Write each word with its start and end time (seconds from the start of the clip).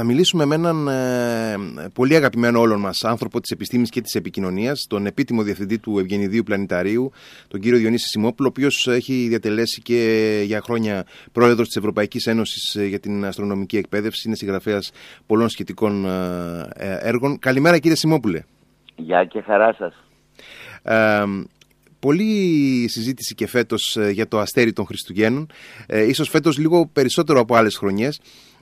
Θα 0.00 0.06
μιλήσουμε 0.06 0.44
με 0.44 0.54
έναν 0.54 0.88
ε, 0.88 1.88
πολύ 1.92 2.16
αγαπημένο 2.16 2.60
όλων 2.60 2.80
μας 2.80 3.04
άνθρωπο 3.04 3.40
της 3.40 3.50
επιστήμης 3.50 3.90
και 3.90 4.00
της 4.00 4.14
επικοινωνίας, 4.14 4.86
τον 4.88 5.06
επίτιμο 5.06 5.42
διευθυντή 5.42 5.78
του 5.78 5.98
Ευγενιδίου 5.98 6.42
Πλανηταρίου, 6.42 7.12
τον 7.48 7.60
κύριο 7.60 7.78
Διονύση 7.78 8.08
Σιμόπουλο, 8.08 8.48
ο 8.48 8.52
οποίος 8.56 8.88
έχει 8.88 9.26
διατελέσει 9.28 9.82
και 9.82 10.42
για 10.44 10.60
χρόνια 10.60 11.04
πρόεδρος 11.32 11.66
της 11.66 11.76
Ευρωπαϊκής 11.76 12.26
Ένωσης 12.26 12.74
ε, 12.74 12.86
για 12.86 13.00
την 13.00 13.24
αστρονομική 13.24 13.76
εκπαίδευση, 13.76 14.22
είναι 14.26 14.36
συγγραφέας 14.36 14.90
πολλών 15.26 15.48
σχετικών 15.48 16.04
ε, 16.04 16.98
έργων. 17.00 17.38
Καλημέρα 17.38 17.78
κύριε 17.78 17.96
Σιμόπουλε. 17.96 18.44
Γεια 18.96 19.24
και 19.24 19.40
χαρά 19.40 19.74
σας. 19.78 20.04
Ε, 20.82 21.24
Πολύ 22.00 22.88
συζήτηση 22.88 23.34
και 23.34 23.46
φέτος 23.46 23.98
για 24.12 24.28
το 24.28 24.38
αστέρι 24.38 24.72
των 24.72 24.86
Χριστουγέννων, 24.86 25.46
ε, 25.86 26.02
ίσως 26.02 26.28
φέτος 26.28 26.58
λίγο 26.58 26.86
περισσότερο 26.92 27.40
από 27.40 27.54
άλλες 27.54 27.76
χρονιές. 27.76 28.20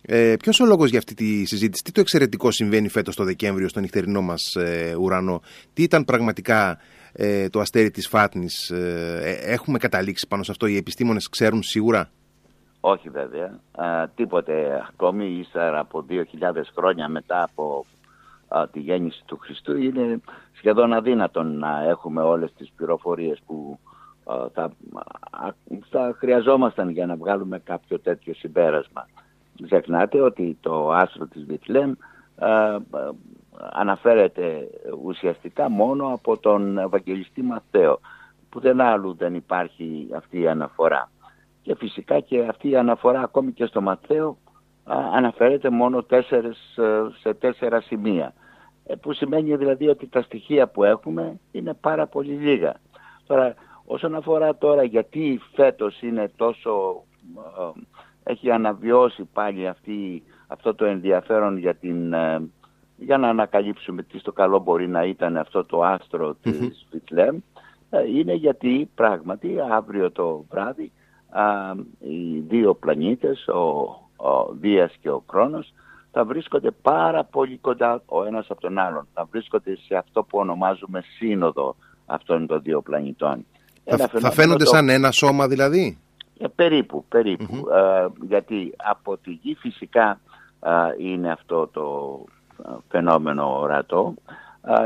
Ε, 0.09 0.37
Ποιος 0.39 0.61
ο 0.61 0.65
λόγος 0.65 0.91
για 0.91 0.99
αυτή 0.99 1.15
τη 1.15 1.45
συζήτηση, 1.45 1.83
τι 1.83 1.93
το 1.93 2.01
εξαιρετικό 2.01 2.51
συμβαίνει 2.51 2.89
φέτος 2.89 3.17
το 3.17 3.25
Δεκέμβριο 3.25 3.69
στον 3.69 3.83
νυχτερινό 3.83 4.23
μας 4.23 4.55
ε, 4.55 4.95
ουρανό, 5.01 5.41
τι 5.73 5.83
ήταν 5.83 6.05
πραγματικά 6.05 6.79
ε, 7.13 7.49
το 7.49 7.61
αστέρι 7.61 7.91
της 7.91 8.09
Φάτνης, 8.09 8.71
ε, 8.71 9.39
έχουμε 9.43 9.79
καταλήξει 9.79 10.27
πάνω 10.29 10.43
σε 10.43 10.51
αυτό, 10.51 10.67
οι 10.67 10.77
επιστήμονες 10.77 11.29
ξέρουν 11.29 11.63
σίγουρα; 11.63 12.11
Όχι 12.81 13.09
βέβαια, 13.09 13.61
τίποτε 14.15 14.87
ακόμη 14.89 15.39
ύστερα 15.39 15.79
από 15.79 16.05
2.000 16.09 16.23
χρόνια 16.77 17.09
μετά 17.09 17.43
από 17.43 17.87
τη 18.73 18.81
γέννηση 18.81 19.23
του 19.27 19.37
Χριστού 19.37 19.77
είναι 19.77 20.21
σχεδόν 20.53 20.93
αδύνατον 20.93 21.59
να 21.59 21.83
έχουμε 21.89 22.23
όλες 22.23 22.53
τις 22.57 22.73
πληροφορίες 22.77 23.39
που 23.47 23.79
θα, 24.53 24.73
θα 25.91 26.15
χρειαζόμασταν 26.19 26.91
για 26.91 27.07
να 27.07 27.17
βγάλουμε 27.17 27.59
κάποιο 27.59 28.01
τέτοιο 28.01 28.35
συμπέρασμα 28.35 29.07
ξεχνάτε 29.65 30.21
ότι 30.21 30.59
το 30.61 30.91
άστρο 30.93 31.27
της 31.27 31.45
Βιθλέμ 31.45 31.93
αναφέρεται 33.73 34.69
ουσιαστικά 35.05 35.71
μόνο 35.71 36.13
από 36.13 36.39
τον 36.39 36.79
Ευαγγελιστή 36.79 37.43
Μαθαίο. 37.43 38.01
Που 38.49 38.61
δεν 38.61 38.81
άλλου 38.81 39.15
δεν 39.15 39.35
υπάρχει 39.35 40.09
αυτή 40.17 40.41
η 40.41 40.49
αναφορά. 40.49 41.11
Και 41.63 41.75
φυσικά 41.75 42.21
και 42.21 42.47
αυτή 42.49 42.69
η 42.69 42.77
αναφορά 42.77 43.21
ακόμη 43.21 43.53
και 43.53 43.67
στο 43.67 43.81
Μαθαίο 43.81 44.39
αναφέρεται 45.15 45.71
μόνο 45.71 46.03
τέσσερες, 46.03 46.79
σε 47.21 47.35
τέσσερα 47.35 47.81
σημεία. 47.81 48.35
Ε, 48.87 48.95
που 48.95 49.13
σημαίνει 49.13 49.57
δηλαδή 49.57 49.89
ότι 49.89 50.07
τα 50.07 50.23
στοιχεία 50.23 50.69
που 50.69 50.85
έχουμε 50.85 51.41
είναι 51.53 51.75
πάρα 51.75 52.07
πολύ 52.07 52.33
λίγα. 52.33 52.75
Τώρα, 53.27 53.55
όσον 53.85 54.15
αφορά 54.15 54.57
τώρα 54.57 54.83
γιατί 54.83 55.41
φέτος 55.55 56.03
είναι 56.03 56.31
τόσο 56.37 57.03
έχει 58.29 58.51
αναβιώσει 58.51 59.29
πάλι 59.33 59.69
αυτή, 59.69 60.23
αυτό 60.47 60.75
το 60.75 60.85
ενδιαφέρον 60.85 61.59
για, 61.59 61.75
την, 61.75 62.13
ε, 62.13 62.49
για 62.97 63.19
να 63.19 63.29
ανακαλύψουμε 63.29 64.03
τι 64.03 64.19
στο 64.19 64.33
καλό 64.33 64.59
μπορεί 64.59 64.89
να 64.89 65.05
ήταν 65.05 65.37
αυτό 65.37 65.65
το 65.65 65.83
άστρο 65.83 66.35
της 66.35 66.87
Βιτλέμ 66.91 67.39
ε, 67.91 68.09
είναι 68.09 68.35
γιατί 68.35 68.91
πράγματι 68.95 69.57
αύριο 69.71 70.11
το 70.11 70.45
βράδυ 70.51 70.93
οι 71.99 72.39
δύο 72.49 72.75
πλανήτες, 72.75 73.49
ο, 73.49 73.61
ο 74.17 74.53
Δίας 74.61 74.93
και 75.01 75.11
ο 75.11 75.23
Κρόνος 75.27 75.73
θα 76.13 76.25
βρίσκονται 76.25 76.71
πάρα 76.71 77.25
πολύ 77.25 77.59
κοντά 77.59 78.03
ο 78.07 78.25
ένας 78.25 78.47
από 78.51 78.61
τον 78.61 78.79
άλλον. 78.79 79.07
Θα 79.15 79.29
βρίσκονται 79.31 79.77
σε 79.87 79.95
αυτό 79.95 80.23
που 80.23 80.39
ονομάζουμε 80.39 81.03
σύνοδο 81.17 81.77
αυτών 82.07 82.47
των 82.47 82.63
δύο 82.63 82.81
πλανητών. 82.83 83.47
Θα, 83.85 84.09
θα 84.09 84.31
φαίνονται 84.31 84.67
σαν 84.67 84.89
ένα 84.89 85.11
σώμα 85.11 85.49
δηλαδή; 85.49 85.99
Ε, 86.39 86.47
περίπου, 86.49 87.05
ε, 87.13 88.07
γιατί 88.21 88.75
από 88.77 89.17
τη 89.17 89.31
γη 89.31 89.55
φυσικά 89.55 90.21
ε, 90.61 90.71
είναι 90.99 91.31
αυτό 91.31 91.67
το 91.67 92.25
φαινόμενο 92.89 93.61
ορατό, 93.61 94.15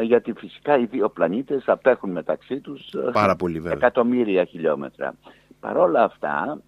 γιατί 0.02 0.32
φυσικά 0.32 0.78
οι 0.78 0.84
δύο 0.84 1.08
πλανήτες 1.08 1.62
απέχουν 1.66 2.10
μεταξύ 2.10 2.60
τους 2.60 2.88
Πάρα 3.12 3.36
πολύ, 3.36 3.62
εκατομμύρια 3.66 4.44
χιλιόμετρα. 4.44 5.14
Παρόλα 5.60 6.02
αυτά, 6.02 6.60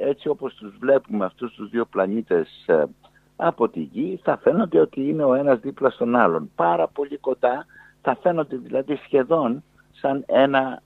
έτσι 0.00 0.28
όπως 0.28 0.54
τους 0.54 0.76
βλέπουμε 0.78 1.24
αυτούς 1.24 1.54
τους 1.54 1.70
δύο 1.70 1.84
πλανήτες 1.84 2.66
από 3.36 3.68
τη 3.68 3.80
γη, 3.80 4.20
θα 4.22 4.38
φαίνονται 4.42 4.80
ότι 4.80 5.08
είναι 5.08 5.24
ο 5.24 5.34
ένας 5.34 5.58
δίπλα 5.60 5.90
στον 5.90 6.16
άλλον. 6.16 6.50
Πάρα 6.54 6.88
πολύ 6.88 7.16
κοντά, 7.16 7.66
θα 8.02 8.16
φαίνονται 8.22 8.56
δηλαδή 8.56 9.00
σχεδόν 9.04 9.62
σαν 9.90 10.24
ένα 10.26 10.82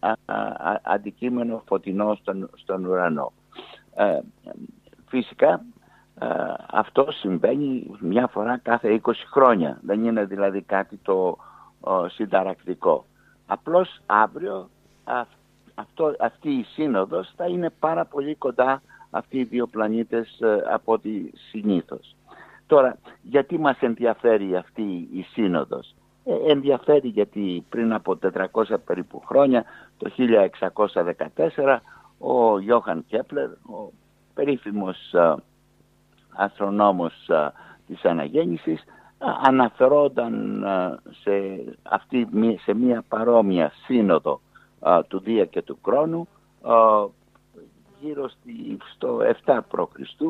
αντικείμενο 0.83 1.63
φωτεινό 1.67 2.15
στον, 2.21 2.51
στον 2.55 2.85
ουρανό. 2.85 3.33
Ε, 3.95 4.19
φυσικά 5.07 5.65
ε, 6.21 6.27
αυτό 6.71 7.07
συμβαίνει 7.11 7.91
μια 8.01 8.27
φορά 8.27 8.59
κάθε 8.59 9.01
20 9.05 9.13
χρόνια. 9.33 9.79
Δεν 9.83 10.05
είναι 10.05 10.25
δηλαδή 10.25 10.63
κάτι 10.63 10.97
το 10.97 11.37
συνταρακτικό. 12.09 13.05
Απλώς 13.47 14.01
αύριο 14.07 14.69
αυτό, 15.75 16.15
αυτή 16.21 16.51
η 16.51 16.63
σύνοδος 16.63 17.33
θα 17.37 17.47
είναι 17.47 17.71
πάρα 17.79 18.05
πολύ 18.05 18.35
κοντά 18.35 18.83
αυτοί 19.11 19.39
οι 19.39 19.45
δύο 19.45 19.67
πλανήτες 19.67 20.41
ε, 20.41 20.63
από 20.73 20.93
ό,τι 20.93 21.31
συνήθως. 21.51 22.17
Τώρα, 22.67 22.99
γιατί 23.23 23.59
μας 23.59 23.77
ενδιαφέρει 23.81 24.57
αυτή 24.57 25.09
η 25.13 25.27
σύνοδος; 25.33 25.95
Ε, 26.25 26.51
ενδιαφέρει 26.53 27.09
γιατί 27.09 27.65
πριν 27.69 27.93
από 27.93 28.19
400 28.33 28.77
περίπου 28.85 29.23
χρόνια, 29.27 29.65
το 29.99 30.11
1614, 30.11 31.81
ο 32.27 32.59
Γιώχαν 32.59 33.05
Κέπλερ, 33.07 33.49
ο 33.51 33.93
περίφημος 34.35 35.15
α, 35.15 35.35
αστρονόμος 36.29 37.31
της 37.87 38.05
αναγέννησης, 38.05 38.85
αναφερόταν 39.43 40.65
σε, 41.23 41.31
αυτή, 41.83 42.29
σε 42.63 42.75
μια 42.75 43.05
παρόμοια 43.09 43.73
σύνοδο 43.85 44.41
του 45.09 45.21
Δία 45.21 45.45
και 45.45 45.63
του 45.63 45.81
Κρόνου 45.81 46.29
γύρω 48.01 48.29
στη, 48.29 48.77
στο 48.95 49.19
7 49.45 49.59
π.Χ. 49.69 50.23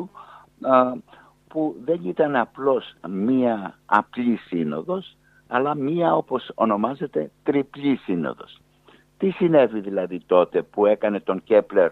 που 1.47 1.75
δεν 1.85 1.99
ήταν 2.03 2.35
απλώς 2.35 2.93
μία 3.09 3.77
απλή 3.85 4.37
σύνοδος 4.37 5.17
αλλά 5.47 5.75
μία 5.75 6.15
όπως 6.15 6.51
ονομάζεται 6.55 7.31
τριπλή 7.43 7.95
σύνοδος. 7.95 8.59
Τι 9.17 9.29
συνέβη 9.29 9.79
δηλαδή 9.79 10.19
τότε 10.25 10.61
που 10.61 10.85
έκανε 10.85 11.19
τον 11.19 11.43
Κέπλερ 11.43 11.91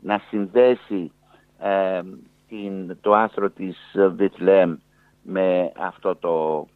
να 0.00 0.18
συνδέσει 0.28 1.12
ε, 1.58 2.00
την, 2.48 2.96
το 3.00 3.14
άστρο 3.14 3.50
της 3.50 3.76
Βιτλέμ 4.14 4.76
με 5.22 5.72
αυτό 5.76 6.16
το, 6.16 6.66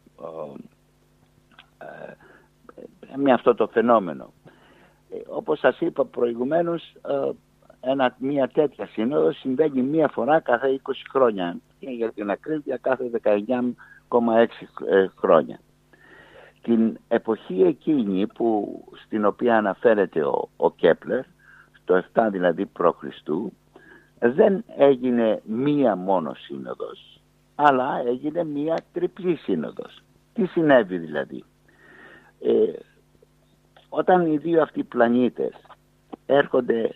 ε, 1.77 3.15
με 3.15 3.31
αυτό 3.33 3.55
το 3.55 3.67
φαινόμενο. 3.67 4.33
Ε, 5.11 5.17
όπως 5.27 5.59
σας 5.59 5.79
είπα 5.79 6.05
προηγουμένως, 6.05 6.95
ε, 7.07 7.29
ένα, 7.81 8.15
μια 8.17 8.47
τέτοια 8.47 8.87
σύνοδο 8.87 9.31
συμβαίνει 9.31 9.81
μία 9.81 10.07
φορά 10.07 10.39
κάθε 10.39 10.79
20 10.83 10.91
χρόνια 11.11 11.57
και 11.79 11.89
για 11.89 12.11
την 12.11 12.29
ακρίβεια 12.29 12.77
κάθε 12.77 13.09
19,6 13.23 14.45
χρόνια 15.17 15.59
την 16.65 16.97
εποχή 17.07 17.61
εκείνη 17.61 18.27
που, 18.27 18.81
στην 19.05 19.25
οποία 19.25 19.57
αναφέρεται 19.57 20.23
ο, 20.23 20.49
ο 20.55 20.71
Κέπλερ, 20.71 21.23
το 21.85 22.03
7 22.13 22.27
δηλαδή 22.31 22.65
π.Χ., 22.65 23.03
δεν 24.19 24.63
έγινε 24.77 25.41
μία 25.43 25.95
μόνο 25.95 26.33
σύνοδος, 26.33 27.21
αλλά 27.55 28.01
έγινε 28.07 28.43
μία 28.43 28.77
τριπλή 28.93 29.35
σύνοδος. 29.35 30.03
Τι 30.33 30.45
συνέβη 30.45 30.97
δηλαδή; 30.97 31.43
Ε, 32.41 32.73
όταν 33.89 34.25
οι 34.25 34.37
δύο 34.37 34.61
αυτοί 34.61 34.83
πλανήτες 34.83 35.53
έρχονται 36.25 36.95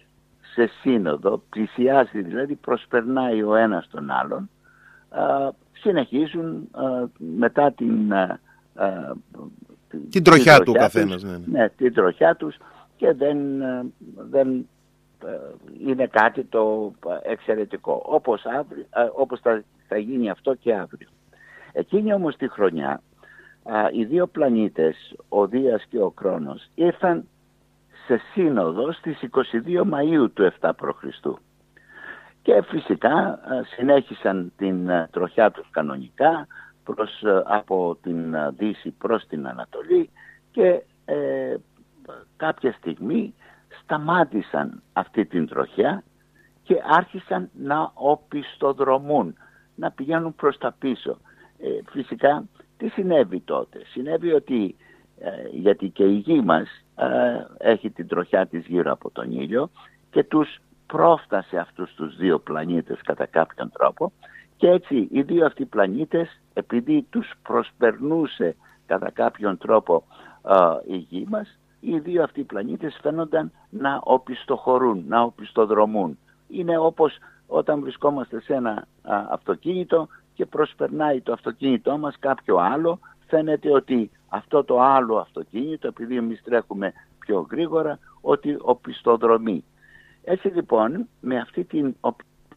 σε 0.54 0.70
σύνοδο, 0.82 1.42
πλησιάζει 1.50 2.22
δηλαδή, 2.22 2.56
προσπερνάει 2.56 3.44
ο 3.44 3.56
ένας 3.56 3.88
τον 3.92 4.10
άλλον, 4.10 4.50
συνεχίζουν 5.74 6.70
μετά 7.18 7.72
την 7.72 8.14
την 10.10 10.24
τροχιά 10.24 10.60
του 10.60 10.72
καθένας. 10.72 11.24
Ναι, 11.24 11.32
ναι. 11.32 11.60
ναι, 11.60 11.70
την 11.70 11.94
τροχιά 11.94 12.36
τους 12.36 12.58
και 12.96 13.14
δεν, 13.14 13.62
ε, 13.62 13.86
δεν 14.30 14.68
ε, 15.26 15.30
είναι 15.88 16.08
κάτι 16.08 16.44
το 16.44 16.94
εξαιρετικό. 17.24 18.02
Όπως, 18.06 18.46
αύριο, 18.46 18.86
ε, 18.90 19.10
όπως 19.14 19.40
θα, 19.40 19.64
θα 19.88 19.98
γίνει 19.98 20.30
αυτό 20.30 20.54
και 20.54 20.74
αύριο. 20.74 21.08
Εκείνη 21.72 22.14
όμως 22.14 22.36
τη 22.36 22.50
χρονιά 22.50 23.02
οι 23.92 24.06
δύο 24.06 24.28
πλανήτες, 24.28 25.16
ο 25.30 25.48
Δίας 25.48 25.86
και 25.90 26.00
ο 26.00 26.10
Κρόνος, 26.10 26.70
ήρθαν 26.76 27.28
σε 28.06 28.22
σύνοδο 28.34 28.92
στις 28.92 29.20
22 29.22 29.82
Μαΐου 29.82 30.28
του 30.34 30.52
7 30.60 30.72
π.Χ. 30.76 31.04
Και 32.42 32.64
φυσικά 32.68 33.40
συνέχισαν 33.76 34.52
την 34.58 34.90
τροχιά 35.12 35.52
τους 35.52 35.70
κανονικά, 35.72 36.48
προς, 36.96 37.22
ε, 37.24 37.44
από 37.46 37.98
την 38.02 38.34
ε, 38.34 38.50
Δύση 38.58 38.90
προς 38.92 39.26
την 39.28 39.48
Ανατολή 39.48 40.10
και 40.52 40.84
ε, 41.06 41.56
κάποια 42.38 42.72
στιγμή 42.72 43.34
σταμάτησαν 43.84 44.82
αυτή 44.94 45.26
την 45.26 45.48
τροχιά 45.48 46.04
και 46.64 46.82
άρχισαν 46.90 47.50
να 47.54 47.92
οπισθοδρομούν, 47.94 49.36
να 49.76 49.92
πηγαίνουν 49.92 50.36
προς 50.36 50.58
τα 50.58 50.76
πίσω. 50.80 51.18
φυσικά 51.92 52.44
τι 52.78 52.88
συνέβη 52.88 53.40
τότε; 53.40 53.82
Συνέβη 53.86 54.32
ότι 54.32 54.76
γιατί 55.52 55.90
και 55.90 56.04
η 56.04 56.14
γη 56.14 56.42
μας 56.42 56.68
έχει 57.58 57.90
την 57.90 58.08
τροχιά 58.08 58.48
της 58.48 58.66
γύρω 58.66 58.92
από 58.92 59.12
τον 59.12 59.32
ήλιο 59.32 59.70
και 60.12 60.24
τους 60.24 60.58
πρόφτασε 60.86 61.58
αυτούς 61.58 61.94
τους 61.94 62.16
δύο 62.16 62.40
πλανήτες 62.40 63.02
κατά 63.02 63.26
κάποιον 63.26 63.72
τρόπο 63.72 64.12
και 64.60 64.70
έτσι 64.70 65.08
οι 65.12 65.22
δύο 65.22 65.46
αυτοί 65.46 65.66
πλανήτες 65.66 66.42
επειδή 66.60 67.06
τους 67.10 67.32
προσπερνούσε 67.42 68.56
κατά 68.86 69.12
κάποιον 69.12 69.58
τρόπο 69.58 70.04
η 70.88 70.96
γη 70.98 71.26
μας 71.30 71.60
οι 71.80 72.00
δύο 72.00 72.24
αυτοί 72.24 72.44
πλανήτες 72.44 73.00
φαίνονταν 73.02 73.52
να 73.70 74.00
οπισθοχωρούν, 74.04 75.04
να 75.08 75.22
οπισθοδρομούν. 75.22 76.18
Είναι 76.48 76.78
όπως 76.78 77.18
όταν 77.48 77.80
βρισκόμαστε 77.80 78.42
σε 78.42 78.54
ένα 78.54 78.88
αυτοκίνητο 79.30 80.08
και 80.34 80.46
προσπερνάει 80.46 81.22
το 81.22 81.34
αυτοκίνητό 81.34 81.98
μας 81.98 82.16
κάποιο 82.20 82.58
άλλο 82.58 83.00
φαίνεται 83.28 83.72
ότι 83.72 84.12
αυτό 84.30 84.64
το 84.64 84.82
άλλο 84.82 85.18
αυτοκίνητο 85.18 85.88
επειδή 85.88 86.18
εμείς 86.18 86.44
τρέχουμε 86.44 86.94
πιο 87.20 87.48
γρήγορα 87.52 88.00
ότι 88.22 88.58
οπισθοδρομεί. 88.62 89.64
Έτσι 90.24 90.48
λοιπόν 90.48 91.08
με 91.20 91.38
αυτή 91.38 91.64
την 91.64 91.96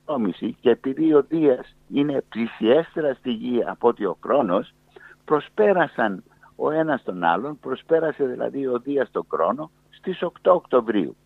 οπισθόμηση 0.05 0.57
και 0.61 0.71
επειδή 0.71 1.15
ο 1.15 1.23
Δίας 1.29 1.75
είναι 1.89 2.23
πλησιέστερα 2.29 3.15
στη 3.15 3.31
γη 3.31 3.63
από 3.67 3.89
ότι 3.89 4.05
ο 4.05 4.17
Κρόνος 4.21 4.75
προσπέρασαν 5.25 6.25
ο 6.57 6.71
ένας 6.71 7.03
τον 7.03 7.25
άλλον, 7.25 7.59
προσπέρασε 7.61 8.25
δηλαδή 8.25 8.67
ο 8.67 8.79
Δίας 8.79 9.11
τον 9.11 9.27
Κρόνο 9.29 9.71
στις 9.91 10.23
8 10.23 10.29
Οκτωβρίου. 10.43 11.17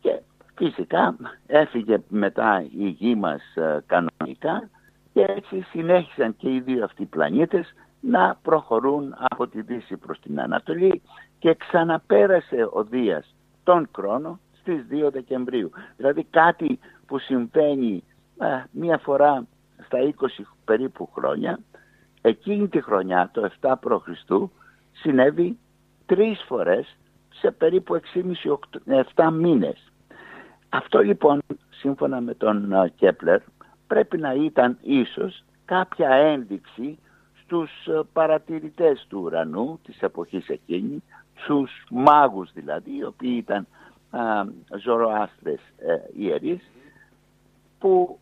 Και 0.00 0.20
φυσικά 0.54 1.16
έφυγε 1.46 2.02
μετά 2.08 2.64
η 2.76 2.88
γη 2.88 3.14
μας 3.14 3.42
ε, 3.54 3.82
κανονικά 3.86 4.68
και 5.12 5.24
έτσι 5.28 5.60
συνέχισαν 5.60 6.36
και 6.36 6.54
οι 6.54 6.60
δύο 6.60 6.84
αυτοί 6.84 7.04
πλανήτες 7.04 7.74
να 8.00 8.38
προχωρούν 8.42 9.14
από 9.18 9.46
τη 9.46 9.62
Δύση 9.62 9.96
προς 9.96 10.20
την 10.20 10.40
Ανατολή 10.40 11.02
και 11.38 11.54
ξαναπέρασε 11.54 12.68
ο 12.72 12.84
Δίας 12.84 13.34
τον 13.62 13.88
Κρόνο 13.90 14.38
στις 14.60 14.86
2 14.90 15.12
Δεκεμβρίου. 15.12 15.70
Δηλαδή 15.96 16.24
κάτι 16.30 16.78
που 17.14 17.20
συμβαίνει 17.20 18.04
ε, 18.38 18.64
μία 18.70 18.98
φορά 18.98 19.46
στα 19.84 19.98
20 20.38 20.42
περίπου 20.64 21.08
χρόνια, 21.14 21.58
εκείνη 22.20 22.68
τη 22.68 22.80
χρονιά, 22.80 23.30
το 23.32 23.50
7 23.60 23.74
π.Χ., 23.80 24.08
συνέβη 24.92 25.58
τρεις 26.06 26.44
φορές 26.46 26.96
σε 27.34 27.50
περίπου 27.50 28.00
6,5-7 29.14 29.30
μήνες. 29.32 29.92
Αυτό 30.68 30.98
λοιπόν, 30.98 31.40
σύμφωνα 31.70 32.20
με 32.20 32.34
τον 32.34 32.72
ε, 32.72 32.92
Κέπλερ, 32.96 33.40
πρέπει 33.86 34.18
να 34.18 34.32
ήταν 34.32 34.78
ίσως 34.82 35.44
κάποια 35.64 36.08
ένδειξη 36.08 36.98
στους 37.42 37.70
ε, 37.86 38.00
παρατηρητές 38.12 39.06
του 39.08 39.20
ουρανού 39.22 39.80
της 39.84 40.00
εποχής 40.00 40.48
εκείνη, 40.48 41.02
στους 41.34 41.86
μάγους 41.90 42.52
δηλαδή, 42.52 42.96
οι 42.96 43.04
οποίοι 43.04 43.34
ήταν 43.36 43.66
ζωροάστρες 44.82 45.60
ε, 45.76 46.22
ιερείς 46.22 46.62
που 47.84 48.18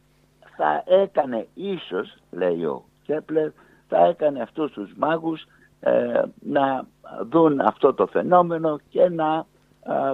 θα 0.56 0.82
έκανε 0.86 1.46
ίσως, 1.54 2.16
λέει 2.30 2.64
ο 2.64 2.84
Κέπλερ, 3.02 3.50
θα 3.88 4.04
έκανε 4.06 4.40
αυτούς 4.42 4.72
τους 4.72 4.92
μάγους 4.96 5.44
ε, 5.80 6.22
να 6.40 6.86
δουν 7.30 7.60
αυτό 7.60 7.94
το 7.94 8.06
φαινόμενο 8.06 8.80
και 8.88 9.08
να 9.08 9.46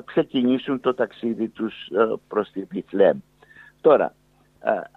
ξεκινήσουν 0.04 0.80
το 0.80 0.94
ταξίδι 0.94 1.48
τους 1.48 1.74
ε, 1.86 2.14
προς 2.28 2.50
τη 2.50 2.62
Βιθλέμ. 2.62 3.18
Τώρα, 3.80 4.14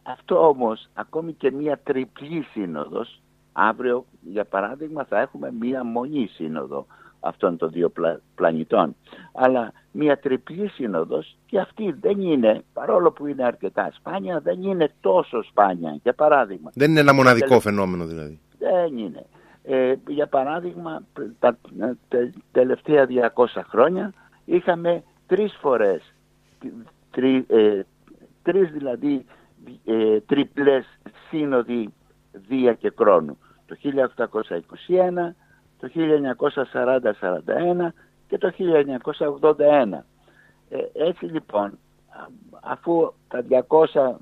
αυτό 0.03 0.47
όμως 0.47 0.89
ακόμη 0.93 1.33
και 1.33 1.51
μια 1.51 1.79
τριπλή 1.83 2.45
σύνοδος, 2.51 3.21
αύριο 3.51 4.05
για 4.21 4.45
παράδειγμα 4.45 5.03
θα 5.03 5.19
έχουμε 5.19 5.51
μια 5.59 5.83
μονή 5.83 6.27
σύνοδο 6.27 6.85
αυτών 7.21 7.57
των 7.57 7.69
δύο 7.71 7.91
πλανητών. 8.35 8.95
Αλλά 9.33 9.73
μια 9.91 10.19
τριπλή 10.19 10.67
σύνοδος 10.67 11.37
και 11.45 11.59
αυτή 11.59 11.95
δεν 11.99 12.21
είναι, 12.21 12.63
παρόλο 12.73 13.11
που 13.11 13.27
είναι 13.27 13.43
αρκετά 13.43 13.91
σπάνια, 13.93 14.39
δεν 14.39 14.63
είναι 14.63 14.91
τόσο 15.01 15.43
σπάνια. 15.43 15.99
Για 16.03 16.13
παράδειγμα. 16.13 16.71
Δεν 16.73 16.89
είναι 16.89 16.99
ένα 16.99 17.13
μοναδικό 17.13 17.59
φαινόμενο 17.59 18.05
δηλαδή. 18.05 18.39
Δεν 18.57 18.97
είναι. 18.97 19.25
Ε, 19.63 19.93
για 20.07 20.27
παράδειγμα, 20.27 21.03
τα 21.39 21.57
τελευταία 22.51 23.07
200 23.35 23.45
χρόνια 23.67 24.13
είχαμε 24.45 25.03
τρεις 25.27 25.57
φορές, 25.61 26.13
τρι, 27.11 27.45
ε, 27.47 27.81
τρεις 28.41 28.71
δηλαδή 28.71 29.25
ε, 29.85 30.19
τριπλές 30.19 30.85
σύνοδοι 31.29 31.93
Δία 32.31 32.73
και 32.73 32.89
Κρόνου. 32.89 33.37
Το 33.65 33.75
1821, 33.83 35.35
το 35.81 35.89
1940-41 35.93 37.87
και 38.27 38.37
το 38.37 38.51
1981. 39.47 40.03
Ε, 40.69 40.77
έτσι 40.93 41.25
λοιπόν, 41.25 41.79
αφού 42.61 43.13
τα 43.27 43.45
200, 43.49 44.15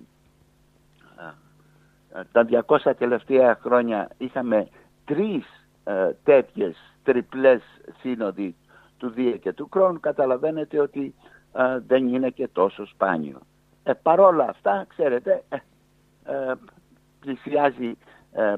τα 2.31 2.47
200 2.67 2.91
τελευταία 2.97 3.59
χρόνια 3.61 4.09
είχαμε 4.17 4.67
τρεις 5.05 5.45
ε, 5.83 6.11
τέτοιες 6.23 6.75
τριπλές 7.03 7.61
σύνοδοι 7.99 8.55
του 8.97 9.09
Δία 9.09 9.37
και 9.37 9.53
του 9.53 9.69
Κρόνου, 9.69 9.99
καταλαβαίνετε 9.99 10.79
ότι 10.79 11.15
ε, 11.53 11.79
δεν 11.87 12.07
είναι 12.07 12.29
και 12.29 12.47
τόσο 12.47 12.85
σπάνιο. 12.85 13.39
Ε, 13.83 13.93
παρόλα 13.93 14.45
αυτά, 14.49 14.85
ξέρετε, 14.89 15.43
ε, 15.49 15.55
ε 16.23 16.53
πλησιάζει 17.19 17.87
ε, 17.87 17.95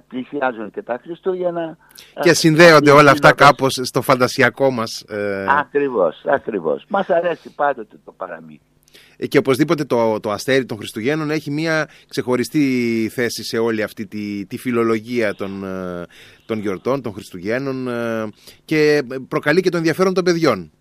πλησιάζουν 0.07 0.71
και 0.71 0.81
τα 0.81 0.99
Χριστούγεννα. 1.03 1.77
Και 2.21 2.29
ε, 2.29 2.33
συνδέονται 2.33 2.91
όλα 2.91 3.11
αυτά 3.11 3.33
κάπως 3.33 3.79
στο 3.81 4.01
φαντασιακό 4.01 4.71
μας. 4.71 5.01
Ε... 5.01 5.45
Ακριβώς, 5.49 6.21
ακριβώς. 6.25 6.85
Μας 6.87 7.09
αρέσει 7.09 7.53
πάντοτε 7.55 7.99
το 8.05 8.11
παραμύθι. 8.11 8.61
Ε, 9.17 9.27
και 9.27 9.37
οπωσδήποτε 9.37 9.83
το, 9.83 10.19
το 10.19 10.31
αστέρι 10.31 10.65
των 10.65 10.77
Χριστουγέννων 10.77 11.31
έχει 11.31 11.51
μια 11.51 11.89
ξεχωριστή 12.07 13.09
θέση 13.13 13.43
σε 13.43 13.57
όλη 13.57 13.83
αυτή 13.83 14.07
τη, 14.07 14.45
τη 14.45 14.57
φιλολογία 14.57 15.35
των, 15.35 15.65
των 16.45 16.59
γιορτών, 16.59 17.01
των 17.01 17.13
Χριστουγέννων 17.13 17.87
και 18.65 19.03
προκαλεί 19.27 19.61
και 19.61 19.69
το 19.69 19.77
ενδιαφέρον 19.77 20.13
των 20.13 20.23
παιδιών. 20.23 20.71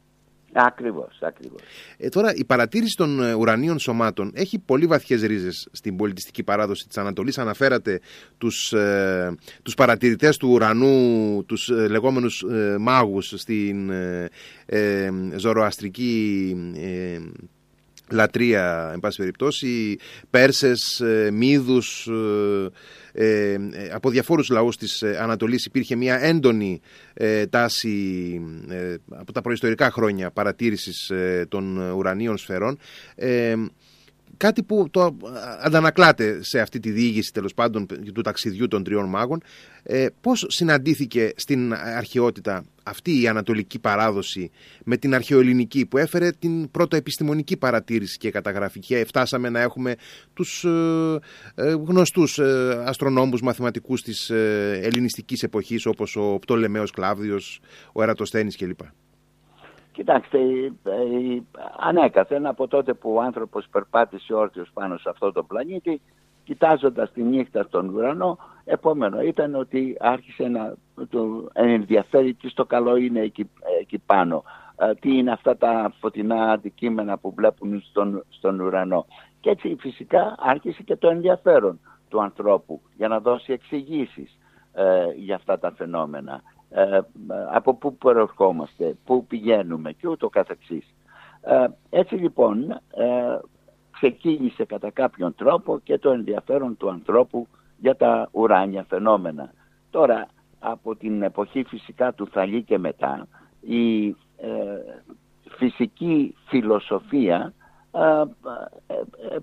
Ακριβώς, 0.52 1.18
ακριβώς. 1.20 1.60
Ε, 1.96 2.08
τώρα 2.08 2.34
η 2.34 2.44
παρατήρηση 2.44 2.96
των 2.96 3.22
ε, 3.22 3.32
ουρανίων 3.32 3.78
σωμάτων 3.78 4.32
έχει 4.34 4.58
πολύ 4.58 4.86
βαθιές 4.86 5.22
ρίζες 5.22 5.68
στην 5.72 5.96
πολιτιστική 5.96 6.42
παράδοση 6.42 6.86
της 6.88 6.98
Ανατολής. 6.98 7.38
Αναφέρατε 7.38 8.00
τους, 8.38 8.72
ε, 8.72 9.34
τους 9.62 9.74
παρατηρητές 9.74 10.36
του 10.36 10.48
ουρανού, 10.50 11.44
τους 11.46 11.68
ε, 11.68 11.88
λεγόμενους 11.88 12.42
ε, 12.42 12.76
μάγους 12.78 13.32
στην 13.36 13.90
ε, 13.90 15.10
ζωροαστρική 15.36 16.56
λατρεία, 18.10 18.90
εν 18.92 19.00
πάση 19.00 19.18
περιπτώσει, 19.18 19.98
Πέρσες, 20.30 21.02
Μύδους, 21.32 22.08
ε, 23.12 23.52
ε, 23.52 23.58
από 23.92 24.10
διαφόρους 24.10 24.48
λαούς 24.48 24.76
της 24.76 25.02
ε, 25.02 25.18
Ανατολής 25.20 25.64
υπήρχε 25.64 25.96
μια 25.96 26.20
έντονη 26.20 26.80
τάση 27.50 28.40
από 29.08 29.32
τα 29.32 29.40
προϊστορικά 29.40 29.90
χρόνια 29.90 30.30
παρατήρησης 30.30 31.12
των 31.48 31.76
ουρανίων 31.78 32.38
σφαιρών 32.38 32.78
κάτι 34.40 34.62
που 34.62 34.88
το 34.90 35.16
αντανακλάται 35.60 36.42
σε 36.42 36.60
αυτή 36.60 36.80
τη 36.80 36.90
διήγηση 36.90 37.32
τέλος 37.32 37.54
πάντων 37.54 37.86
του 38.14 38.20
ταξιδιού 38.20 38.68
των 38.68 38.84
τριών 38.84 39.08
μάγων. 39.08 39.42
Ε, 39.82 40.06
πώς 40.20 40.46
συναντήθηκε 40.48 41.32
στην 41.36 41.74
αρχαιότητα 41.74 42.64
αυτή 42.90 43.22
η 43.22 43.28
ανατολική 43.28 43.80
παράδοση 43.80 44.50
με 44.84 44.96
την 44.96 45.14
αρχαιοελληνική 45.14 45.86
που 45.86 45.98
έφερε 45.98 46.30
την 46.30 46.70
πρώτα 46.70 46.96
επιστημονική 46.96 47.56
παρατήρηση 47.56 48.18
και 48.18 48.30
καταγραφή 48.30 48.80
και 48.80 49.04
φτάσαμε 49.04 49.48
να 49.48 49.60
έχουμε 49.60 49.94
τους 50.34 50.64
ε, 50.64 51.18
ε, 51.54 51.70
γνωστούς 51.72 52.38
ε, 52.38 52.82
αστρονόμους 52.86 53.42
μαθηματικούς 53.42 54.02
της 54.02 54.30
ε, 54.30 54.80
ελληνιστικής 54.82 55.42
εποχής 55.42 55.86
όπως 55.86 56.16
ο 56.16 56.38
Πτολεμαίος 56.38 56.90
Κλάβδιος, 56.90 57.60
ο 57.92 58.02
Ερατοσθένης 58.02 58.56
κλπ. 58.56 58.80
Κοιτάξτε, 59.92 60.38
ανέκαθεν 61.78 62.46
από 62.46 62.68
τότε 62.68 62.94
που 62.94 63.14
ο 63.14 63.20
άνθρωπος 63.20 63.66
περπάτησε 63.70 64.34
όρθιος 64.34 64.70
πάνω 64.72 64.96
σε 64.96 65.08
αυτό 65.08 65.32
το 65.32 65.42
πλανήτη, 65.42 66.00
κοιτάζοντας 66.50 67.12
τη 67.12 67.22
νύχτα 67.22 67.62
στον 67.62 67.88
ουρανό, 67.88 68.38
επόμενο 68.64 69.20
ήταν 69.20 69.54
ότι 69.54 69.96
άρχισε 70.00 70.48
να 70.48 70.74
το 71.08 71.48
ενδιαφέρει 71.52 72.34
τι 72.34 72.48
στο 72.48 72.64
καλό 72.64 72.96
είναι 72.96 73.20
εκεί, 73.20 73.50
εκεί 73.80 73.98
πάνω. 73.98 74.42
Ε, 74.76 74.94
τι 74.94 75.16
είναι 75.16 75.32
αυτά 75.32 75.56
τα 75.56 75.92
φωτεινά 76.00 76.52
αντικείμενα 76.52 77.18
που 77.18 77.32
βλέπουν 77.34 77.80
στον, 77.80 78.24
στον 78.28 78.60
ουρανό. 78.60 79.06
Και 79.40 79.50
έτσι 79.50 79.76
φυσικά 79.80 80.34
άρχισε 80.38 80.82
και 80.82 80.96
το 80.96 81.08
ενδιαφέρον 81.08 81.80
του 82.08 82.22
ανθρώπου 82.22 82.80
για 82.96 83.08
να 83.08 83.20
δώσει 83.20 83.52
εξηγήσεις 83.52 84.38
ε, 84.72 85.04
για 85.16 85.34
αυτά 85.34 85.58
τα 85.58 85.72
φαινόμενα. 85.72 86.42
Ε, 86.70 87.00
από 87.52 87.74
πού 87.74 87.96
προερχόμαστε, 87.96 88.96
πού 89.04 89.26
πηγαίνουμε 89.26 89.92
και 89.92 90.08
ούτω 90.08 90.28
καθεξής. 90.28 90.94
Ε, 91.40 91.66
έτσι 91.90 92.14
λοιπόν 92.14 92.70
ε, 92.70 93.38
ξεκίνησε 94.00 94.64
κατά 94.64 94.90
κάποιον 94.90 95.34
τρόπο 95.34 95.80
και 95.82 95.98
το 95.98 96.10
ενδιαφέρον 96.10 96.76
του 96.76 96.90
ανθρώπου 96.90 97.46
για 97.78 97.96
τα 97.96 98.28
ουράνια 98.32 98.84
φαινόμενα. 98.88 99.52
Τώρα, 99.90 100.28
από 100.58 100.96
την 100.96 101.22
εποχή 101.22 101.64
φυσικά 101.64 102.12
του 102.12 102.26
Θαλή 102.26 102.62
και 102.62 102.78
μετά, 102.78 103.26
η 103.60 104.06
ε, 104.08 104.16
φυσική 105.48 106.34
φιλοσοφία 106.46 107.52
ε, 107.92 108.22
ε, 108.86 109.36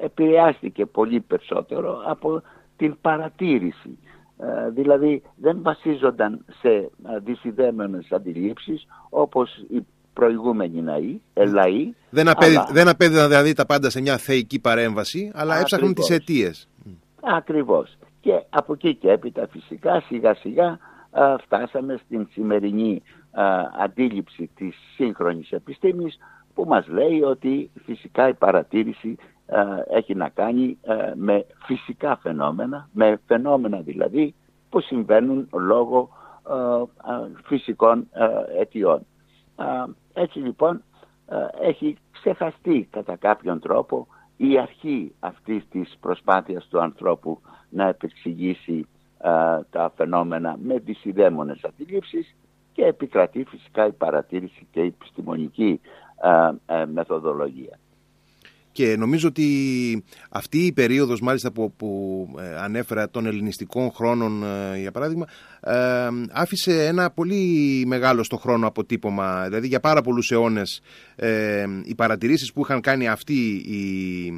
επηρεάστηκε 0.00 0.86
πολύ 0.86 1.20
περισσότερο 1.20 2.02
από 2.06 2.42
την 2.76 2.96
παρατήρηση. 3.00 3.98
Δηλαδή 4.70 5.22
δεν 5.36 5.62
βασίζονταν 5.62 6.44
σε 6.60 6.90
δυσυδέμενες 7.22 8.12
αντιλήψεις 8.12 8.86
όπως 9.08 9.64
οι 9.68 9.86
προηγούμενοι 10.16 10.82
ναοί, 10.82 11.20
λαοί. 11.34 11.94
Δεν, 12.70 12.88
απέδιδαν 12.88 13.28
δηλαδή 13.28 13.52
τα 13.52 13.66
πάντα 13.66 13.90
σε 13.90 14.00
μια 14.00 14.16
θεϊκή 14.16 14.58
παρέμβαση, 14.58 15.30
αλλά 15.34 15.58
έψαχναν 15.58 15.94
τις 15.94 16.10
αιτίες. 16.10 16.68
Ακριβώς. 17.22 17.96
Και 18.20 18.42
από 18.50 18.72
εκεί 18.72 18.94
και 18.94 19.10
έπειτα 19.10 19.48
φυσικά 19.50 20.00
σιγά 20.00 20.34
σιγά 20.34 20.78
φτάσαμε 21.42 22.00
στην 22.04 22.28
σημερινή 22.32 23.02
αντίληψη 23.80 24.50
της 24.54 24.76
σύγχρονης 24.94 25.50
επιστήμης 25.50 26.18
που 26.54 26.64
μας 26.64 26.86
λέει 26.88 27.22
ότι 27.22 27.70
φυσικά 27.84 28.28
η 28.28 28.34
παρατήρηση 28.34 29.16
έχει 29.90 30.14
να 30.14 30.28
κάνει 30.28 30.78
με 31.14 31.46
φυσικά 31.66 32.18
φαινόμενα, 32.22 32.88
με 32.92 33.20
φαινόμενα 33.26 33.80
δηλαδή 33.80 34.34
που 34.68 34.80
συμβαίνουν 34.80 35.48
λόγω 35.52 36.08
φυσικών 37.44 38.08
αιτιών. 38.60 39.06
Έτσι 40.18 40.38
λοιπόν 40.38 40.82
έχει 41.60 41.96
ξεχαστεί 42.12 42.88
κατά 42.90 43.16
κάποιον 43.16 43.60
τρόπο 43.60 44.06
η 44.36 44.58
αρχή 44.58 45.14
αυτής 45.20 45.68
της 45.70 45.96
προσπάθειας 46.00 46.66
του 46.66 46.80
ανθρώπου 46.80 47.40
να 47.68 47.88
επεξηγήσει 47.88 48.86
τα 49.70 49.92
φαινόμενα 49.96 50.56
με 50.62 50.80
τις 50.80 51.04
ιδέμονες 51.04 51.64
αντιλήψεις 51.64 52.34
και 52.72 52.84
επικρατεί 52.84 53.44
φυσικά 53.44 53.86
η 53.86 53.92
παρατήρηση 53.92 54.66
και 54.70 54.80
η 54.80 54.86
επιστημονική 54.86 55.80
μεθοδολογία. 56.92 57.78
Και 58.76 58.96
νομίζω 58.96 59.28
ότι 59.28 59.48
αυτή 60.30 60.58
η 60.58 60.72
περίοδος 60.72 61.20
μάλιστα 61.20 61.52
που, 61.52 61.72
που 61.76 61.88
ε, 62.38 62.56
ανέφερα 62.56 63.10
των 63.10 63.26
ελληνιστικών 63.26 63.90
χρόνων 63.90 64.42
ε, 64.44 64.78
για 64.78 64.90
παράδειγμα 64.90 65.26
ε, 65.60 66.08
άφησε 66.32 66.86
ένα 66.86 67.10
πολύ 67.10 67.84
μεγάλο 67.86 68.22
στο 68.22 68.36
χρόνο 68.36 68.66
αποτύπωμα. 68.66 69.44
Δηλαδή 69.44 69.66
για 69.66 69.80
πάρα 69.80 70.00
πολλούς 70.00 70.30
αιώνες 70.30 70.80
οι 71.84 71.94
παρατηρήσεις 71.94 72.52
που 72.52 72.60
είχαν 72.60 72.80
κάνει 72.80 73.08
αυτοί 73.08 73.34
οι 73.54 74.32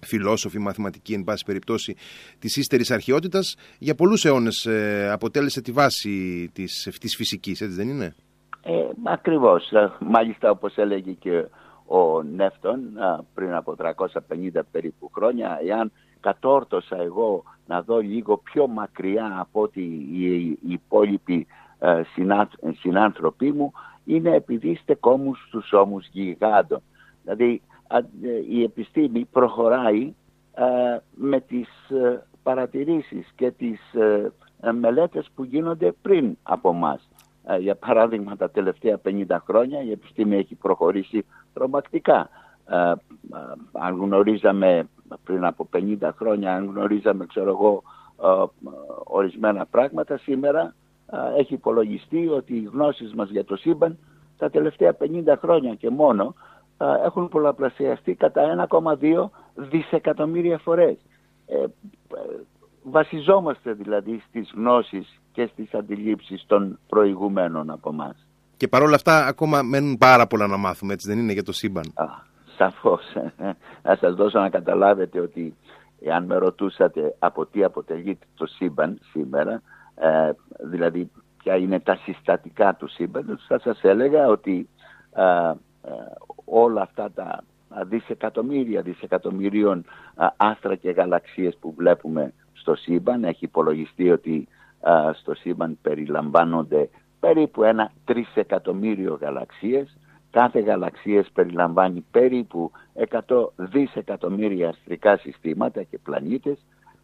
φιλόσοφοι, 0.00 0.58
μαθηματικοί 0.58 1.12
εν 1.12 1.24
πάση 1.24 1.44
περιπτώσει 1.44 1.96
της 2.38 2.56
ύστερης 2.56 2.90
αρχαιότητας 2.90 3.56
για 3.78 3.94
πολλούς 3.94 4.24
αιώνες 4.24 4.68
αποτέλεσε 5.12 5.60
τη 5.60 5.72
βάση 5.72 6.48
της, 6.52 6.88
της 7.00 7.16
φυσικής 7.16 7.60
έτσι 7.60 7.74
δεν 7.74 7.88
είναι; 7.88 8.14
Ε, 8.62 8.72
Ακριβώς. 9.02 9.72
Μάλιστα 9.98 10.50
όπως 10.50 10.76
έλεγε 10.76 11.12
και 11.12 11.46
ο 11.88 12.22
Νεύτων 12.22 12.80
πριν 13.34 13.54
από 13.54 13.74
350 13.78 14.60
περίπου 14.70 15.10
χρόνια 15.14 15.58
εάν 15.66 15.92
κατόρτωσα 16.20 16.96
εγώ 17.02 17.42
να 17.66 17.82
δω 17.82 17.98
λίγο 17.98 18.36
πιο 18.36 18.66
μακριά 18.66 19.36
από 19.38 19.60
ότι 19.60 19.80
οι 20.12 20.58
υπόλοιποι 20.68 21.46
ε, 21.78 22.02
συνάνθρωποι 22.78 23.52
μου 23.52 23.72
είναι 24.04 24.34
επειδή 24.34 24.74
στεκόμουν 24.74 25.36
στους 25.46 25.72
ώμους 25.72 26.06
γιγάντων. 26.06 26.82
Δηλαδή 27.22 27.62
ε, 27.88 28.00
η 28.48 28.62
επιστήμη 28.62 29.24
προχωράει 29.24 30.14
ε, 30.54 30.98
με 31.14 31.40
τις 31.40 31.68
παρατηρήσεις 32.42 33.32
και 33.36 33.50
τις 33.50 33.80
μελέτες 34.72 35.28
που 35.34 35.44
γίνονται 35.44 35.92
πριν 36.02 36.36
από 36.42 36.72
μας. 36.72 37.07
Για 37.56 37.74
παράδειγμα 37.74 38.36
τα 38.36 38.50
τελευταία 38.50 39.00
50 39.04 39.24
χρόνια 39.46 39.82
η 39.82 39.90
επιστήμη 39.90 40.36
έχει 40.36 40.54
προχωρήσει 40.54 41.24
τρομακτικά. 41.52 42.28
Ε, 42.70 42.90
ε, 42.90 42.96
αν 43.72 43.96
γνωρίζαμε 43.96 44.88
πριν 45.24 45.44
από 45.44 45.68
50 45.72 46.10
χρόνια, 46.16 46.54
αν 46.54 46.66
γνωρίζαμε 46.66 47.26
ξέρω 47.26 47.50
εγώ 47.50 47.82
ε, 48.22 48.44
ορισμένα 49.04 49.66
πράγματα 49.66 50.18
σήμερα 50.18 50.74
έχει 51.36 51.54
υπολογιστεί 51.54 52.28
ότι 52.28 52.54
οι 52.54 52.68
γνώσεις 52.72 53.14
μας 53.14 53.30
για 53.30 53.44
το 53.44 53.56
σύμπαν 53.56 53.98
τα 54.38 54.50
τελευταία 54.50 54.96
50 55.00 55.34
χρόνια 55.38 55.74
και 55.74 55.90
μόνο 55.90 56.34
έχουν 57.04 57.28
πολλαπλασιαστεί 57.28 58.14
κατά 58.14 58.68
1,2 58.70 59.28
δισεκατομμύρια 59.54 60.58
φορές. 60.58 60.96
βασιζόμαστε 62.82 63.72
δηλαδή 63.72 64.22
στις 64.28 64.52
γνώσεις 64.54 65.20
και 65.38 65.48
στις 65.52 65.74
αντιλήψεις 65.74 66.44
των 66.46 66.78
προηγουμένων 66.88 67.70
από 67.70 67.92
μας. 67.92 68.26
Και 68.56 68.68
παρόλα 68.68 68.94
αυτά 68.94 69.26
ακόμα 69.26 69.62
μένουν 69.62 69.98
πάρα 69.98 70.26
πολλά 70.26 70.46
να 70.46 70.56
μάθουμε, 70.56 70.92
έτσι 70.92 71.08
δεν 71.08 71.18
είναι 71.18 71.32
για 71.32 71.42
το 71.42 71.52
σύμπαν; 71.52 71.92
Α, 71.94 72.04
σαφώς. 72.56 73.02
Να 73.82 73.96
σας 73.96 74.14
δώσω 74.14 74.38
να 74.38 74.48
καταλάβετε 74.48 75.20
ότι 75.20 75.54
αν 76.12 76.24
με 76.24 76.36
ρωτούσατε 76.36 77.14
από 77.18 77.46
τι 77.46 77.64
αποτελεί 77.64 78.18
το 78.34 78.46
σύμπαν 78.46 78.98
σήμερα, 79.10 79.62
ε, 79.94 80.30
δηλαδή 80.70 81.10
ποια 81.42 81.56
είναι 81.56 81.80
τα 81.80 81.96
συστατικά 81.96 82.74
του 82.74 82.88
σύμπαντος, 82.88 83.44
θα 83.48 83.58
σας 83.58 83.80
έλεγα 83.82 84.26
ότι 84.26 84.68
ε, 85.12 85.22
ε, 85.22 85.54
όλα 86.44 86.82
αυτά 86.82 87.10
τα 87.14 87.44
δισεκατομμύρια 87.84 88.82
δισεκατομμυρίων 88.82 89.84
άστρα 90.36 90.74
και 90.74 90.90
γαλαξίες 90.90 91.56
που 91.60 91.74
βλέπουμε 91.76 92.32
στο 92.52 92.74
σύμπαν, 92.74 93.24
έχει 93.24 93.44
υπολογιστεί 93.44 94.10
ότι 94.10 94.48
στο 95.20 95.34
σύμπαν 95.34 95.78
περιλαμβάνονται 95.82 96.88
περίπου 97.20 97.62
ένα 97.62 97.92
τρισεκατομμύριο 98.04 99.18
γαλαξίες. 99.20 99.96
Κάθε 100.30 100.60
γαλαξίες 100.60 101.30
περιλαμβάνει 101.32 102.04
περίπου 102.10 102.70
100 103.10 103.48
δισεκατομμύρια 103.56 104.68
αστρικά 104.68 105.16
συστήματα 105.16 105.82
και 105.82 105.98
πλανήτες. 105.98 106.58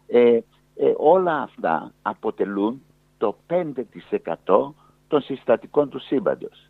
Ε, 0.07 0.39
ε, 0.77 0.93
όλα 0.97 1.43
αυτά 1.43 1.93
αποτελούν 2.03 2.83
το 3.19 3.37
5% 3.47 4.75
των 5.09 5.21
συστατικών 5.23 5.89
του 5.89 5.99
σύμπαντος. 5.99 6.69